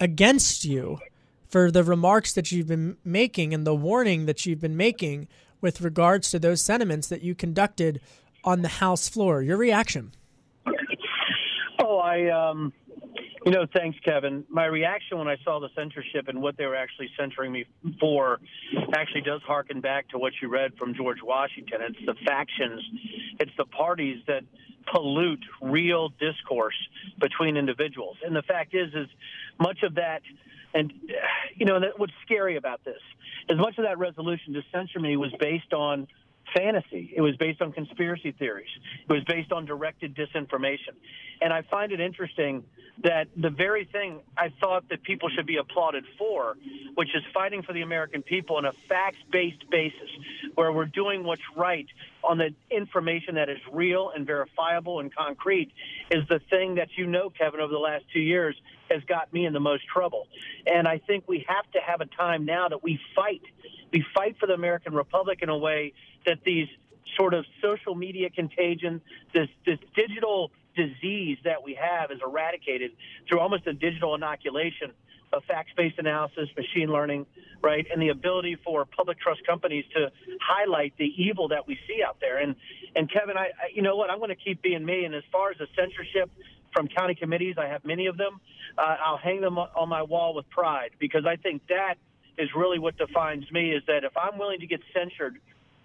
[0.00, 0.98] against you
[1.46, 5.28] for the remarks that you've been making and the warning that you've been making
[5.60, 8.00] with regards to those sentiments that you conducted
[8.44, 9.42] on the House floor.
[9.42, 10.12] Your reaction?
[11.78, 12.72] Oh, I um,
[13.44, 14.44] you know, thanks, Kevin.
[14.48, 17.66] My reaction when I saw the censorship and what they were actually censoring me
[18.00, 18.40] for
[18.94, 21.78] actually does harken back to what you read from George Washington.
[21.82, 22.82] It's the factions,
[23.40, 24.44] it's the parties that
[24.92, 26.76] pollute real discourse
[27.18, 28.16] between individuals.
[28.24, 29.08] And the fact is, is
[29.60, 30.22] much of that,
[30.72, 30.92] and
[31.54, 33.00] you know, what's scary about this,
[33.50, 36.06] as much of that resolution to censor me was based on
[36.54, 37.12] fantasy.
[37.14, 38.68] It was based on conspiracy theories.
[39.08, 40.94] It was based on directed disinformation.
[41.40, 42.64] And I find it interesting
[43.02, 46.56] that the very thing I thought that people should be applauded for,
[46.94, 50.10] which is fighting for the American people on a facts based basis,
[50.54, 51.86] where we're doing what's right
[52.26, 55.72] on the information that is real and verifiable and concrete,
[56.10, 58.56] is the thing that you know, Kevin, over the last two years
[58.90, 60.26] has got me in the most trouble.
[60.66, 63.42] And I think we have to have a time now that we fight.
[63.92, 65.92] We fight for the American Republic in a way
[66.26, 66.68] that these
[67.16, 69.00] sort of social media contagion,
[69.32, 72.92] this this digital disease that we have is eradicated
[73.28, 74.92] through almost a digital inoculation
[75.36, 77.26] of facts-based analysis, machine learning,
[77.62, 80.10] right, and the ability for public trust companies to
[80.40, 82.38] highlight the evil that we see out there.
[82.38, 82.56] And
[82.96, 85.04] and Kevin, I, I you know what, I'm going to keep being me.
[85.04, 86.30] And as far as the censorship
[86.72, 88.40] from county committees, I have many of them.
[88.76, 91.94] Uh, I'll hang them on my wall with pride because I think that
[92.36, 93.72] is really what defines me.
[93.72, 95.38] Is that if I'm willing to get censored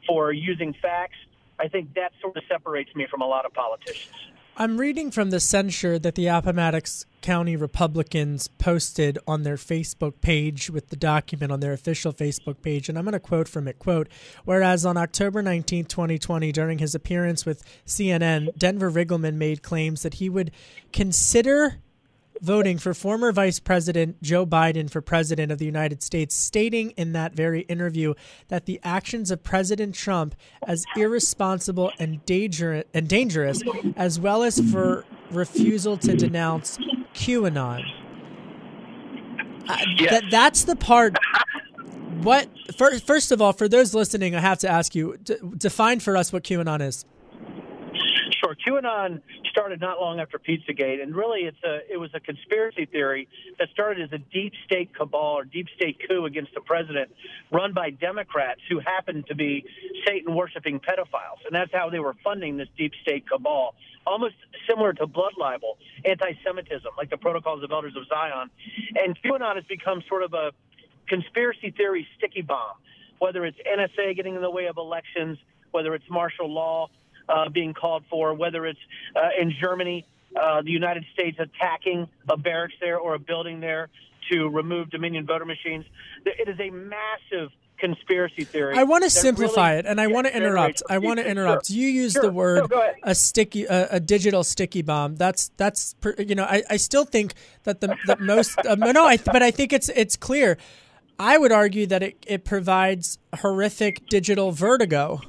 [0.08, 1.18] for using facts,
[1.60, 4.16] I think that sort of separates me from a lot of politicians.
[4.62, 10.70] I'm reading from the censure that the Appomattox County Republicans posted on their Facebook page
[10.70, 13.80] with the document on their official Facebook page, and I'm going to quote from it.
[13.80, 14.10] Quote,
[14.44, 20.16] whereas on October 19, 2020, during his appearance with CNN, Denver Riggleman made claims that
[20.16, 20.52] he would
[20.92, 21.78] consider
[22.42, 27.14] voting for former Vice President Joe Biden for President of the United States, stating in
[27.14, 28.14] that very interview
[28.48, 30.36] that the actions of President Trump
[30.66, 33.62] as irresponsible and, danger- and dangerous,
[33.96, 36.78] as well as for refusal to denounce
[37.14, 37.84] QAnon.
[39.68, 40.10] Uh, Yes.
[40.12, 41.16] that, that's the part.
[42.24, 46.00] What first, first of all, for those listening, I have to ask you d- define
[46.00, 47.06] for us what QAnon is.
[48.58, 48.82] Sure.
[48.82, 53.28] QAnon started not long after Pizzagate, and really, it's a it was a conspiracy theory
[53.58, 57.12] that started as a deep state cabal or deep state coup against the president,
[57.52, 59.66] run by Democrats who happened to be
[60.08, 63.76] Satan worshiping pedophiles, and that's how they were funding this deep state cabal.
[64.08, 64.36] Almost
[64.68, 68.50] similar to blood libel, anti-Semitism, like the Protocols of Elders of Zion,
[68.96, 70.52] and QAnon has become sort of a
[71.08, 72.78] conspiracy theory sticky bomb.
[73.20, 75.38] Whether it's NSA getting in the way of elections,
[75.72, 76.90] whether it's martial law
[77.30, 78.80] uh, being called for, whether it's
[79.16, 80.06] uh, in Germany,
[80.40, 83.90] uh, the United States attacking a barracks there or a building there
[84.32, 85.86] to remove Dominion voter machines.
[86.26, 87.50] It is a massive
[87.80, 88.76] conspiracy theory.
[88.78, 90.84] I want to simplify really it, and I want to interrupt.
[90.90, 91.32] I want to Sure.
[91.32, 91.70] interrupt.
[91.70, 92.24] You use Sure.
[92.24, 95.16] the word No, a sticky, a, a digital sticky bomb.
[95.16, 96.44] That's that's you know.
[96.44, 99.90] I, I still think that the the most uh, no, I but I think it's
[99.90, 100.58] it's clear.
[101.18, 105.20] I would argue that it, it provides horrific digital vertigo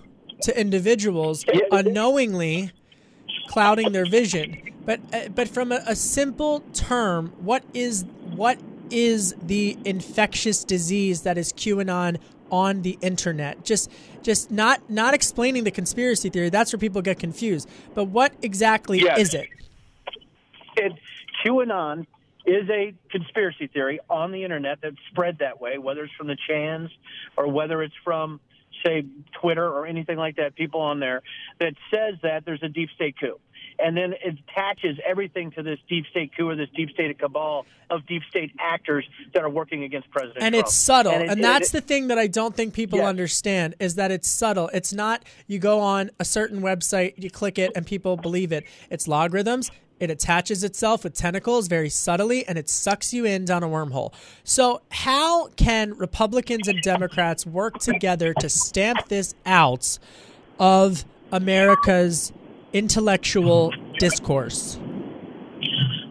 [0.43, 2.71] to individuals unknowingly
[3.49, 4.57] clouding their vision.
[4.85, 8.59] But uh, but from a, a simple term, what is what
[8.91, 12.19] is the infectious disease that is QAnon
[12.51, 13.65] on the internet?
[13.65, 13.91] Just
[14.23, 16.49] just not not explaining the conspiracy theory.
[16.49, 17.69] That's where people get confused.
[17.95, 19.19] But what exactly Yes.
[19.19, 19.49] is it?
[20.77, 20.93] it,
[21.45, 22.07] QAnon
[22.47, 26.37] is a conspiracy theory on the internet that's spread that way, whether it's from the
[26.49, 26.91] Chans
[27.37, 28.41] or whether it's from,
[28.85, 29.05] say,
[29.41, 31.23] Twitter or anything like that, people on there
[31.59, 33.39] that says that there's a deep state coup.
[33.83, 37.67] And then it attaches everything to this deep state coup or this deep state cabal
[37.91, 39.05] of deep state actors
[39.35, 40.67] that are working against President and Trump.
[40.67, 41.13] it's subtle.
[41.13, 44.11] And, it- it- that's it- the thing that i don't think people understand is that
[44.11, 44.69] it's subtle.
[44.73, 48.65] It's not you go on a certain website you click it and people believe it.
[48.91, 49.71] It's logarithms.
[49.99, 54.13] It attaches itself with tentacles very subtly and it sucks you in down a wormhole.
[54.45, 59.99] So how can republicans and democrats work together to stamp this out
[60.59, 62.33] of america's
[62.73, 64.79] intellectual discourse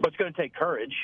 [0.00, 0.94] But it's going to take courage,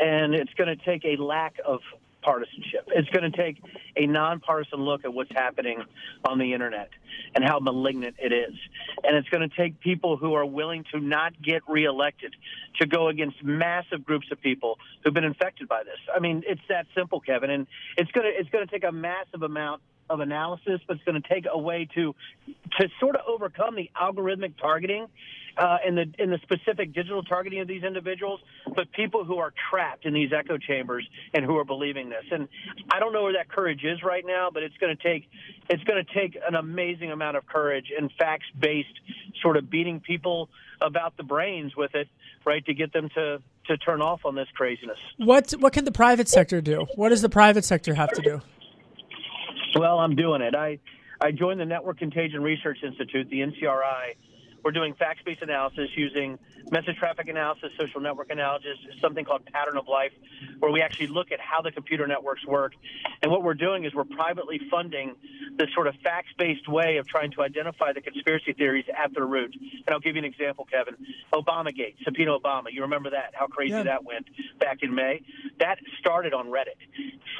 [0.00, 1.80] and it's going to take a lack of
[2.22, 2.88] partisanship.
[2.88, 3.62] It's going to take
[3.96, 5.82] a nonpartisan look at what's happening
[6.24, 6.90] on the internet
[7.34, 8.54] and how malignant it is.
[9.04, 12.34] And it's going to take people who are willing to not get reelected
[12.80, 15.98] to go against massive groups of people who've been infected by this.
[16.14, 17.50] I mean, it's that simple, Kevin.
[17.50, 17.66] And
[17.96, 21.20] it's going to it's going to take a massive amount of analysis, but it's going
[21.20, 22.14] to take a way to
[22.80, 25.06] to sort of overcome the algorithmic targeting
[25.56, 28.40] uh, and the in the specific digital targeting of these individuals,
[28.74, 32.24] but people who are trapped in these echo chambers and who are believing this.
[32.30, 32.48] And
[32.90, 35.28] I don't know where that courage is right now, but it's going to take
[35.68, 38.88] it's going to take an amazing amount of courage and facts based
[39.42, 40.48] sort of beating people
[40.80, 42.08] about the brains with it,
[42.44, 44.98] right, to get them to to turn off on this craziness.
[45.16, 48.40] what what can the private sector do what does the private sector have to do
[49.78, 50.54] Well, I'm doing it.
[50.54, 50.78] I
[51.20, 54.14] I joined the Network Contagion Research Institute, the NCRI.
[54.64, 56.38] We're doing facts-based analysis using
[56.70, 60.12] message traffic analysis, social network analysis, something called pattern of life,
[60.58, 62.72] where we actually look at how the computer networks work.
[63.22, 65.14] And what we're doing is we're privately funding
[65.56, 69.54] this sort of facts-based way of trying to identify the conspiracy theories at their root.
[69.54, 70.96] And I'll give you an example, Kevin.
[71.32, 72.66] Obamagate, subpoena Obama.
[72.72, 73.34] You remember that?
[73.34, 73.84] How crazy Yeah.
[73.84, 74.26] that went
[74.58, 75.22] back in May.
[75.58, 76.76] That started on Reddit.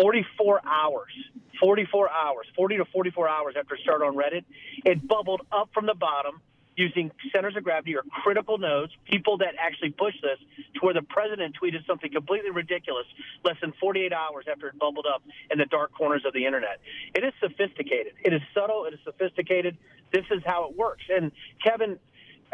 [0.00, 1.12] 44 hours
[1.60, 4.44] 44 hours, 40 to 44 hours after it started on Reddit,
[4.84, 6.40] it bubbled up from the bottom
[6.76, 10.38] using centers of gravity or critical nodes, people that actually push this
[10.74, 13.06] to where the president tweeted something completely ridiculous
[13.44, 16.80] less than 48 hours after it bubbled up in the dark corners of the internet.
[17.14, 18.12] It is sophisticated.
[18.22, 18.84] It is subtle.
[18.84, 19.76] It is sophisticated.
[20.12, 21.04] This is how it works.
[21.08, 21.32] And
[21.64, 21.98] Kevin,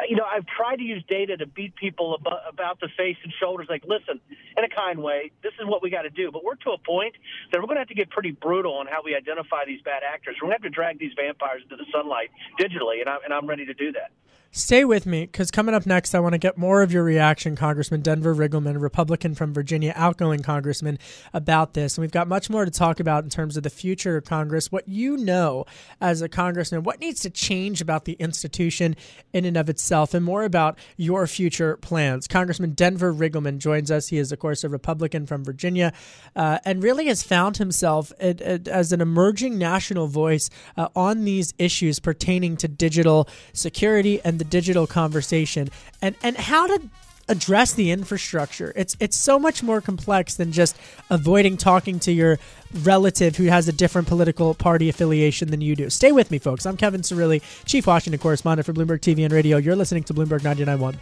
[0.09, 3.32] you know, I've tried to use data to beat people about, about the face and
[3.38, 3.66] shoulders.
[3.68, 4.20] Like, listen,
[4.57, 6.30] in a kind way, this is what we got to do.
[6.30, 7.14] But we're to a point
[7.51, 10.03] that we're going to have to get pretty brutal on how we identify these bad
[10.03, 10.36] actors.
[10.40, 13.34] We're going to have to drag these vampires into the sunlight digitally, and I'm, and
[13.34, 14.11] I'm ready to do that.
[14.55, 17.57] Stay with me because coming up next, I want to get more of your reaction,
[17.57, 20.99] Congressman Denver Riggleman, Republican from Virginia, outgoing congressman,
[21.32, 21.97] about this.
[21.97, 24.70] And we've got much more to talk about in terms of the future of Congress,
[24.70, 25.64] what you know
[26.03, 28.95] as a congressman, what needs to change about the institution
[29.32, 32.26] in and of itself, and more about your future plans.
[32.28, 34.09] Congressman Denver Riggleman joins us.
[34.09, 35.93] He is, of course, a Republican from Virginia
[36.37, 41.99] uh, and really has found himself as an emerging national voice uh, on these issues
[41.99, 45.68] pertaining to digital security and the digital conversation
[46.01, 46.80] and and how to
[47.29, 48.73] address the infrastructure.
[48.77, 50.77] It's it's so much more complex than just
[51.11, 52.39] avoiding talking to your
[52.83, 55.91] relative who has a different political party affiliation than you do.
[55.91, 56.66] Stay with me, folks.
[56.66, 59.57] I'm Kevin Cirilli, Chief Washington Correspondent for Bloomberg TV and Radio.
[59.57, 60.97] You're listening to Bloomberg 99.1.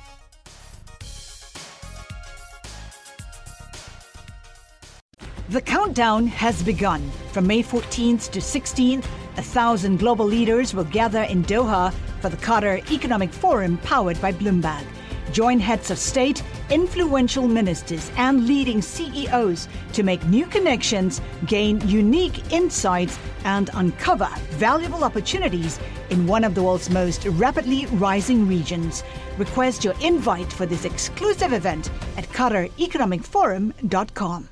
[5.50, 7.10] The countdown has begun.
[7.32, 9.04] From May 14th to 16th,
[9.36, 14.30] a thousand global leaders will gather in Doha for the Qatar Economic Forum powered by
[14.30, 14.84] Bloomberg.
[15.32, 22.52] Join heads of state, influential ministers, and leading CEOs to make new connections, gain unique
[22.52, 25.78] insights, and uncover valuable opportunities
[26.10, 29.02] in one of the world's most rapidly rising regions.
[29.38, 34.48] Request your invite for this exclusive event at QatarEconomicForum.com.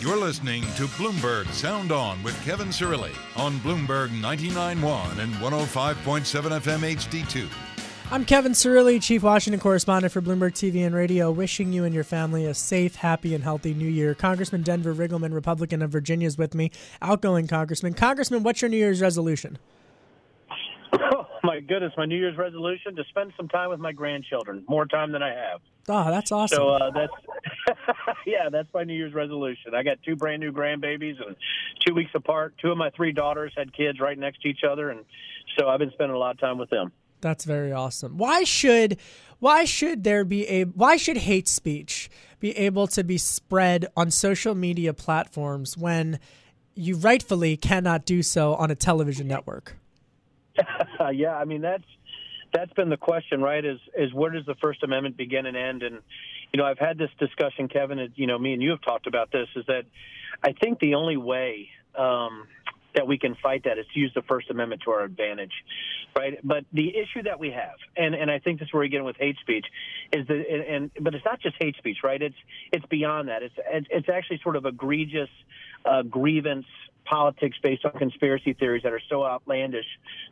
[0.00, 6.96] You're listening to Bloomberg Sound On with Kevin Cirilli on Bloomberg 99.1 and 105.7 FM
[6.96, 7.69] HD2.
[8.12, 12.02] I'm Kevin Cirilli, Chief Washington Correspondent for Bloomberg TV and Radio, wishing you and your
[12.02, 14.16] family a safe, happy, and healthy new year.
[14.16, 16.72] Congressman Denver Riggleman, Republican of Virginia, is with me.
[17.00, 17.94] Outgoing Congressman.
[17.94, 19.58] Congressman, what's your New Year's resolution?
[20.92, 24.86] Oh, my goodness, my New Year's resolution to spend some time with my grandchildren, more
[24.86, 25.60] time than I have.
[25.88, 26.56] Oh, that's awesome.
[26.56, 27.78] So uh, that's
[28.26, 29.72] yeah, that's my New Year's resolution.
[29.72, 31.36] I got two brand new grandbabies and
[31.86, 32.54] two weeks apart.
[32.60, 35.04] Two of my three daughters had kids right next to each other, and
[35.56, 36.90] so I've been spending a lot of time with them.
[37.20, 38.18] That's very awesome.
[38.18, 38.98] Why should
[39.38, 44.10] why should there be a why should hate speech be able to be spread on
[44.10, 46.18] social media platforms when
[46.74, 49.76] you rightfully cannot do so on a television network?
[51.12, 51.84] yeah, I mean that's
[52.52, 53.64] that's been the question, right?
[53.64, 55.82] Is is where does the First Amendment begin and end?
[55.82, 56.00] And
[56.52, 57.98] you know, I've had this discussion, Kevin.
[57.98, 59.48] And, you know, me and you have talked about this.
[59.56, 59.84] Is that
[60.42, 62.46] I think the only way um,
[62.94, 65.52] that we can fight that is to use the First Amendment to our advantage,
[66.16, 66.38] right?
[66.42, 68.98] But the issue that we have, and and I think this is where we get
[68.98, 69.66] in with hate speech,
[70.12, 72.20] is that and, and but it's not just hate speech, right?
[72.20, 72.36] It's
[72.72, 73.42] it's beyond that.
[73.42, 73.54] It's
[73.90, 75.30] it's actually sort of egregious
[75.84, 76.66] uh, grievance
[77.04, 79.86] politics based on conspiracy theories that are so outlandish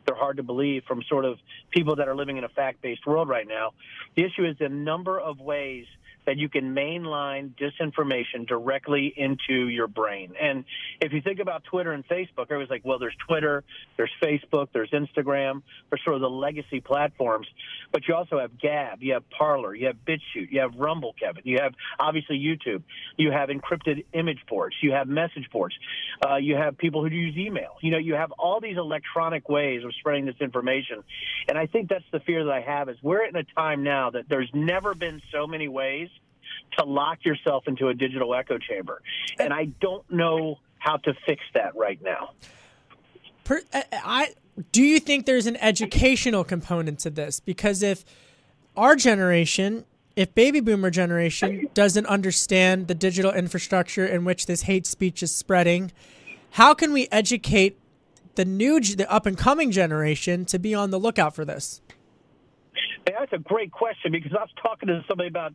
[0.05, 1.37] they're hard to believe from sort of
[1.71, 3.71] people that are living in a fact based world right now.
[4.15, 5.85] The issue is the number of ways
[6.29, 10.35] that you can mainline disinformation directly into your brain.
[10.39, 10.63] And
[11.01, 13.63] if you think about Twitter and Facebook, everybody's like, well, there's Twitter,
[13.97, 17.47] there's Facebook, there's Instagram, there's sort of the legacy platforms.
[17.91, 21.41] But you also have Gab, you have Parler, you have BitChute, you have Rumble, Kevin,
[21.45, 22.83] you have obviously YouTube,
[23.17, 25.73] you have encrypted image boards, you have message boards,
[26.23, 27.77] uh, you have people who use email.
[27.81, 31.03] You know, you have all these electronic ways of spreading this information.
[31.47, 34.11] And I think that's the fear that I have is we're in a time now
[34.11, 36.09] that there's never been so many ways
[36.77, 39.01] to lock yourself into a digital echo chamber.
[39.39, 42.31] And I don't know how to fix that right now.
[43.43, 44.33] Per, uh, uh, I
[44.71, 47.39] do you think there's an educational component to this?
[47.39, 48.03] Because if
[48.75, 54.85] our generation, if baby boomer generation doesn't understand the digital infrastructure in which this hate
[54.85, 55.91] speech is spreading,
[56.51, 57.79] how can we educate
[58.35, 61.81] the new the up and coming generation to be on the lookout for this?
[63.17, 65.53] That's a great question because I was talking to somebody about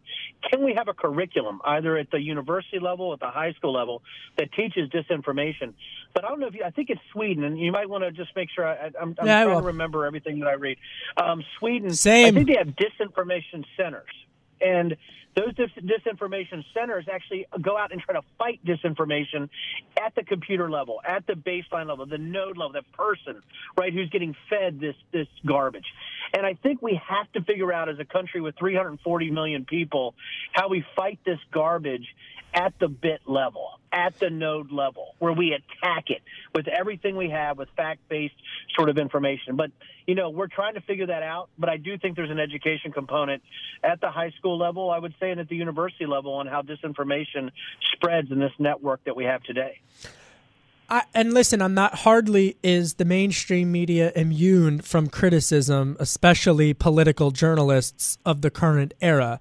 [0.50, 3.72] can we have a curriculum either at the university level, or at the high school
[3.72, 4.02] level,
[4.38, 5.74] that teaches disinformation?
[6.14, 8.12] But I don't know if you, I think it's Sweden, and you might want to
[8.12, 10.78] just make sure I, am yeah, trying to remember everything that I read.
[11.16, 12.26] Um, Sweden, Same.
[12.26, 14.14] I think they have disinformation centers,
[14.60, 14.96] and
[15.34, 19.48] those dis- disinformation centers actually go out and try to fight disinformation
[20.02, 23.42] at the computer level, at the baseline level, the node level, that person,
[23.76, 25.86] right, who's getting fed this this garbage.
[26.32, 30.14] And I think we have to figure out as a country with 340 million people
[30.52, 32.06] how we fight this garbage
[32.54, 36.20] at the bit level, at the node level, where we attack it
[36.52, 38.34] with everything we have with fact based
[38.76, 39.54] sort of information.
[39.54, 39.70] But,
[40.06, 41.48] you know, we're trying to figure that out.
[41.56, 43.42] But I do think there's an education component
[43.84, 46.62] at the high school level, I would say, and at the university level on how
[46.62, 47.52] disinformation
[47.92, 49.80] spreads in this network that we have today.
[50.88, 57.30] I, and listen, I'm not hardly is the mainstream media immune from criticism, especially political
[57.30, 59.40] journalists of the current era.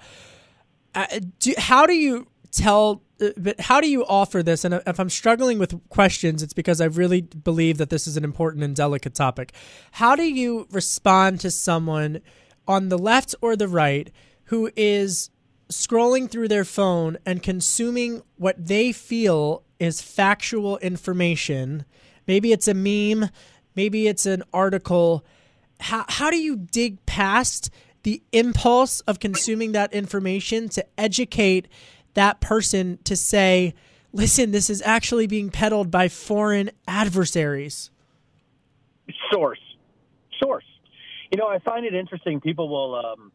[0.96, 1.08] Uh,
[1.40, 3.02] do, how do you tell?
[3.38, 4.66] But how do you offer this?
[4.66, 8.24] And if I'm struggling with questions, it's because I really believe that this is an
[8.24, 9.54] important and delicate topic.
[9.94, 12.22] How do you respond to someone
[12.68, 14.12] on the left or the right
[14.46, 15.30] who is
[15.72, 21.86] scrolling through their phone and consuming what they feel is factual information.
[22.28, 23.30] Maybe it's a meme,
[23.76, 25.26] maybe it's an article.
[25.80, 27.70] How, how do you dig past
[28.04, 31.68] the impulse of consuming that information to educate
[32.14, 33.74] that person to say,
[34.12, 37.90] listen, this is actually being peddled by foreign adversaries?
[39.32, 39.60] Source.
[40.42, 40.66] Source.
[41.32, 42.40] You know, I find it interesting.
[42.40, 42.96] People will.
[42.96, 43.32] Um,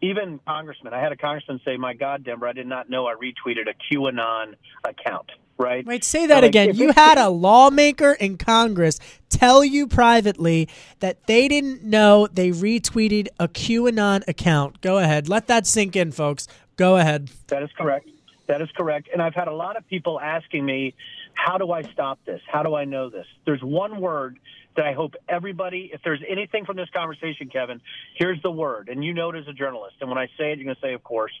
[0.00, 0.92] even congressmen.
[0.92, 3.74] I had a congressman say, "My God, Denver, I did not know I retweeted a
[3.74, 4.54] QAnon
[4.84, 5.84] account." Right?
[5.84, 6.76] Wait, say that So, like, again.
[6.76, 10.68] You had a lawmaker in Congress tell you privately
[11.00, 14.80] that they didn't know they retweeted a QAnon account.
[14.80, 15.28] Go ahead.
[15.28, 16.46] Let that sink in, folks.
[16.76, 17.30] Go ahead.
[17.48, 18.08] That is correct.
[18.48, 19.08] That is correct.
[19.12, 20.94] And I've had a lot of people asking me,
[21.34, 22.40] how do I stop this?
[22.50, 23.26] How do I know this?
[23.44, 24.38] There's one word
[24.74, 27.80] that I hope everybody, if there's anything from this conversation, Kevin,
[28.14, 28.88] here's the word.
[28.88, 29.96] And you know it as a journalist.
[30.00, 31.32] And when I say it, you're going to say, of course,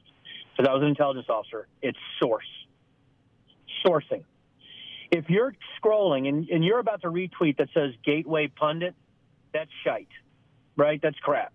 [0.54, 1.66] because I was an intelligence officer.
[1.80, 2.44] It's source.
[3.86, 4.24] Sourcing.
[5.10, 8.94] If you're scrolling and, and you're about to retweet that says Gateway Pundit,
[9.54, 10.08] that's shite,
[10.76, 11.00] right?
[11.02, 11.54] That's crap.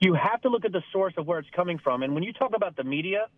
[0.00, 2.02] You have to look at the source of where it's coming from.
[2.02, 3.28] And when you talk about the media,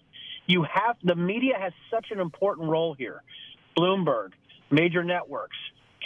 [0.47, 3.23] you have the media has such an important role here.
[3.77, 4.31] Bloomberg,
[4.71, 5.57] major networks,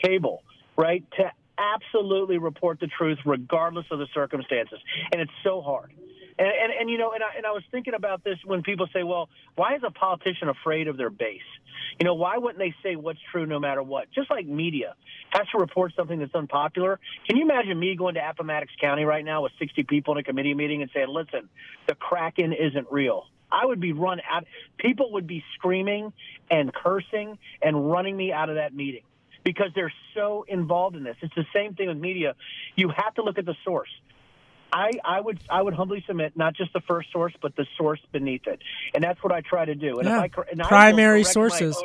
[0.02, 0.42] cable,
[0.76, 1.04] right?
[1.16, 4.78] To absolutely report the truth regardless of the circumstances.
[5.12, 5.92] And it's so hard.
[6.38, 8.86] And, and, and you know, and I, and I was thinking about this when people
[8.92, 11.40] say, well, why is a politician afraid of their base?
[11.98, 14.10] You know, why wouldn't they say what's true no matter what?
[14.12, 14.94] Just like media
[15.30, 17.00] has to report something that's unpopular.
[17.26, 20.22] Can you imagine me going to Appomattox County right now with 60 people in a
[20.22, 21.48] committee meeting and saying, listen,
[21.88, 23.26] the Kraken isn't real?
[23.50, 24.44] I would be run out.
[24.78, 26.12] People would be screaming
[26.50, 29.02] and cursing and running me out of that meeting
[29.44, 31.16] because they're so involved in this.
[31.22, 32.34] It's the same thing with media.
[32.76, 33.88] You have to look at the source.
[34.70, 38.00] I, I would I would humbly submit not just the first source, but the source
[38.12, 38.60] beneath it,
[38.94, 39.98] and that's what I try to do.
[39.98, 40.24] And Yeah.
[40.24, 41.78] if I, and Primary my sources.
[41.78, 41.84] own-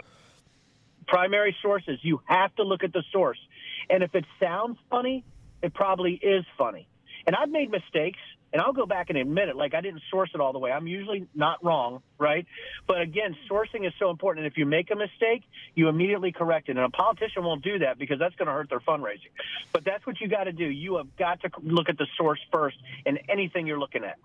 [1.07, 1.99] primary sources.
[2.01, 3.39] You have to look at the source,
[3.89, 5.23] and if it sounds funny,
[5.61, 6.87] it probably is funny.
[7.25, 8.19] And I've made mistakes,
[8.53, 9.55] and I'll go back and admit it.
[9.55, 10.71] Like I didn't source it all the way.
[10.71, 12.45] I'm usually not wrong, right?
[12.87, 14.45] But again, sourcing is so important.
[14.45, 15.43] And if you make a mistake,
[15.73, 16.77] you immediately correct it.
[16.77, 19.31] And a politician won't do that because that's going to hurt their fundraising.
[19.71, 20.65] But that's what you got to do.
[20.65, 24.17] You have got to look at the source first in anything you're looking at.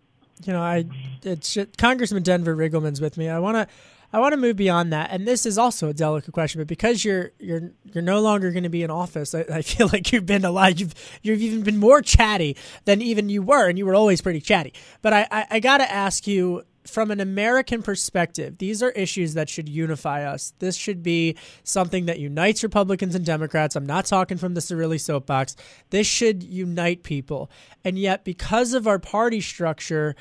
[0.44, 0.84] you know, I
[1.22, 3.28] it's Congressman Denver Riggleman's with me.
[3.28, 3.66] I want to
[4.12, 6.60] I want to move beyond that, and this is also a delicate question.
[6.60, 9.88] But because you're you're you're no longer going to be in office, I, I feel
[9.92, 10.80] like you've been alive.
[10.80, 12.56] You've you've even been more chatty
[12.86, 14.72] than even you were, and you were always pretty chatty.
[15.02, 16.64] But I I, I got to ask you.
[16.86, 20.54] From an American perspective, these are issues that should unify us.
[20.58, 23.76] This should be something that unites Republicans and Democrats.
[23.76, 25.54] I'm not talking from the Cirilli soapbox.
[25.90, 27.50] This should unite people.
[27.84, 30.16] And yet, because of our party structure,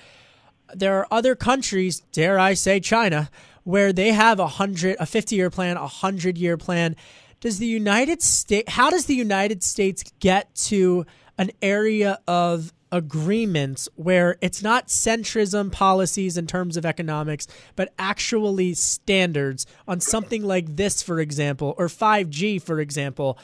[0.76, 3.30] there are other countries, dare I say China,
[3.68, 6.96] where they have a hundred, a fifty-year plan, a hundred-year plan.
[7.42, 8.72] Does the United States?
[8.72, 11.06] How does the United States get to
[11.38, 17.46] an area of agreements where it's not centrism policies in terms of economics,
[17.76, 23.38] but actually standards on something like this, for example, or 5G, for example,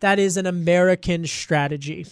[0.00, 2.06] that is an American strategy?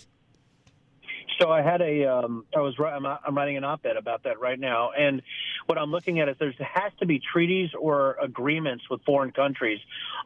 [1.41, 4.59] So I had a, um, I was, I'm, I'm writing an op-ed about that right
[4.59, 5.22] now, and
[5.66, 9.80] what I'm looking at is there has to be treaties or agreements with foreign countries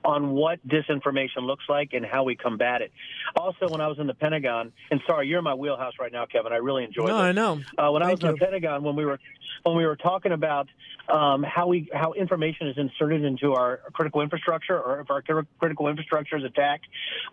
[0.04, 2.92] on what disinformation looks like and how we combat it.
[3.36, 6.24] Also, when I was in the Pentagon, and sorry, you're in my wheelhouse right now,
[6.24, 6.52] Kevin.
[6.52, 7.08] I really enjoy it.
[7.08, 7.24] No, this.
[7.24, 7.60] I know.
[7.76, 9.18] Uh, when I was Thank in the Pentagon, when we were
[9.64, 10.68] when we were talking about
[11.08, 15.22] um, how we how information is inserted into our critical infrastructure, or if our
[15.58, 16.86] critical infrastructure is attacked,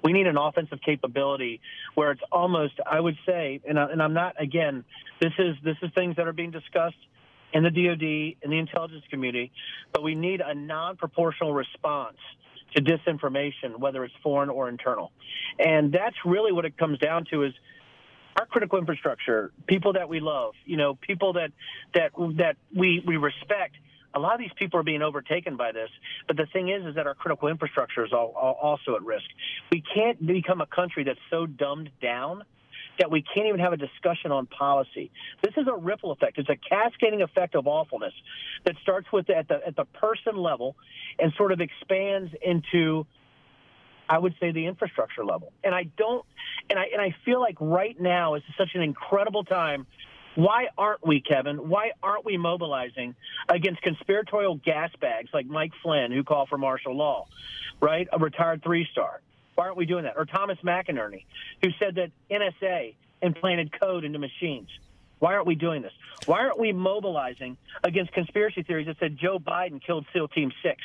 [0.04, 1.62] we need an offensive capability
[1.96, 4.84] where it's almost, I would say, and, I, and I'm not again,
[5.20, 6.98] this is this is things that are being discussed
[7.54, 8.04] in the DoD
[8.44, 9.52] in the intelligence community,
[9.94, 12.18] but we need a non-proportional response
[12.76, 15.12] to disinformation, whether it's foreign or internal,
[15.58, 17.54] and that's really what it comes down to is
[18.38, 21.52] our critical infrastructure, people that we love, you know, people that
[21.94, 23.76] that that we we respect.
[24.16, 25.90] A lot of these people are being overtaken by this,
[26.26, 29.26] but the thing is, is that our critical infrastructure is all, all, also at risk.
[29.72, 32.44] We can't become a country that's so dumbed down
[33.00, 35.10] that we can't even have a discussion on policy.
[35.42, 36.38] This is a ripple effect.
[36.38, 38.14] It's a cascading effect of awfulness
[38.66, 40.76] that starts with at the at the person level
[41.18, 43.06] and sort of expands into
[44.10, 45.54] I would say the infrastructure level.
[45.64, 46.26] And I don't,
[46.70, 49.86] and I and I feel like right now is such an incredible time.
[50.36, 51.70] Why aren't we, Kevin?
[51.70, 53.16] Why aren't we mobilizing
[53.48, 57.28] against conspiratorial gas bags like Mike Flynn, who called for martial law,
[57.80, 58.08] right?
[58.12, 59.22] A retired three star.
[59.56, 60.14] Why aren't we doing that?
[60.18, 61.26] Or Thomas McInerney,
[61.62, 64.70] who said that NSA implanted code into machines.
[65.20, 65.92] Why aren't we doing this?
[66.26, 70.76] Why aren't we mobilizing against conspiracy theories that said Joe Biden killed SEAL Team 6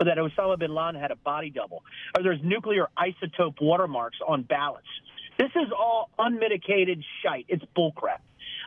[0.00, 1.82] or that Osama bin Laden had a body double
[2.16, 4.86] or there's nuclear isotope watermarks on ballots?
[5.38, 7.46] This is all unmitigated shite.
[7.48, 8.18] It's bullcrap.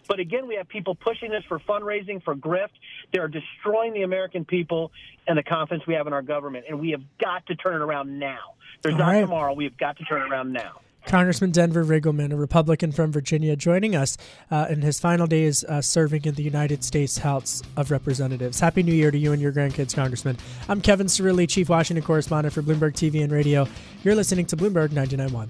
[0.08, 2.70] But again, we have people pushing this for fundraising, for grift.
[3.14, 4.92] They're destroying the American people
[5.28, 7.82] and the confidence we have in our government, and we have got to turn it
[7.84, 8.56] around now.
[8.82, 9.22] There's All not right.
[9.22, 9.54] tomorrow.
[9.54, 10.82] We have got to turn it around now.
[11.06, 14.18] Congressman Denver Riggleman, a Republican from Virginia, joining us
[14.52, 18.60] uh, in his final days uh, serving in the United States House of Representatives.
[18.60, 20.38] Happy New Year to you and your grandkids, Congressman.
[20.70, 23.68] I'm Kevin Cirilli, Chief Washington Correspondent for Bloomberg TV and Radio.
[24.04, 25.50] You're listening to Bloomberg 99.1.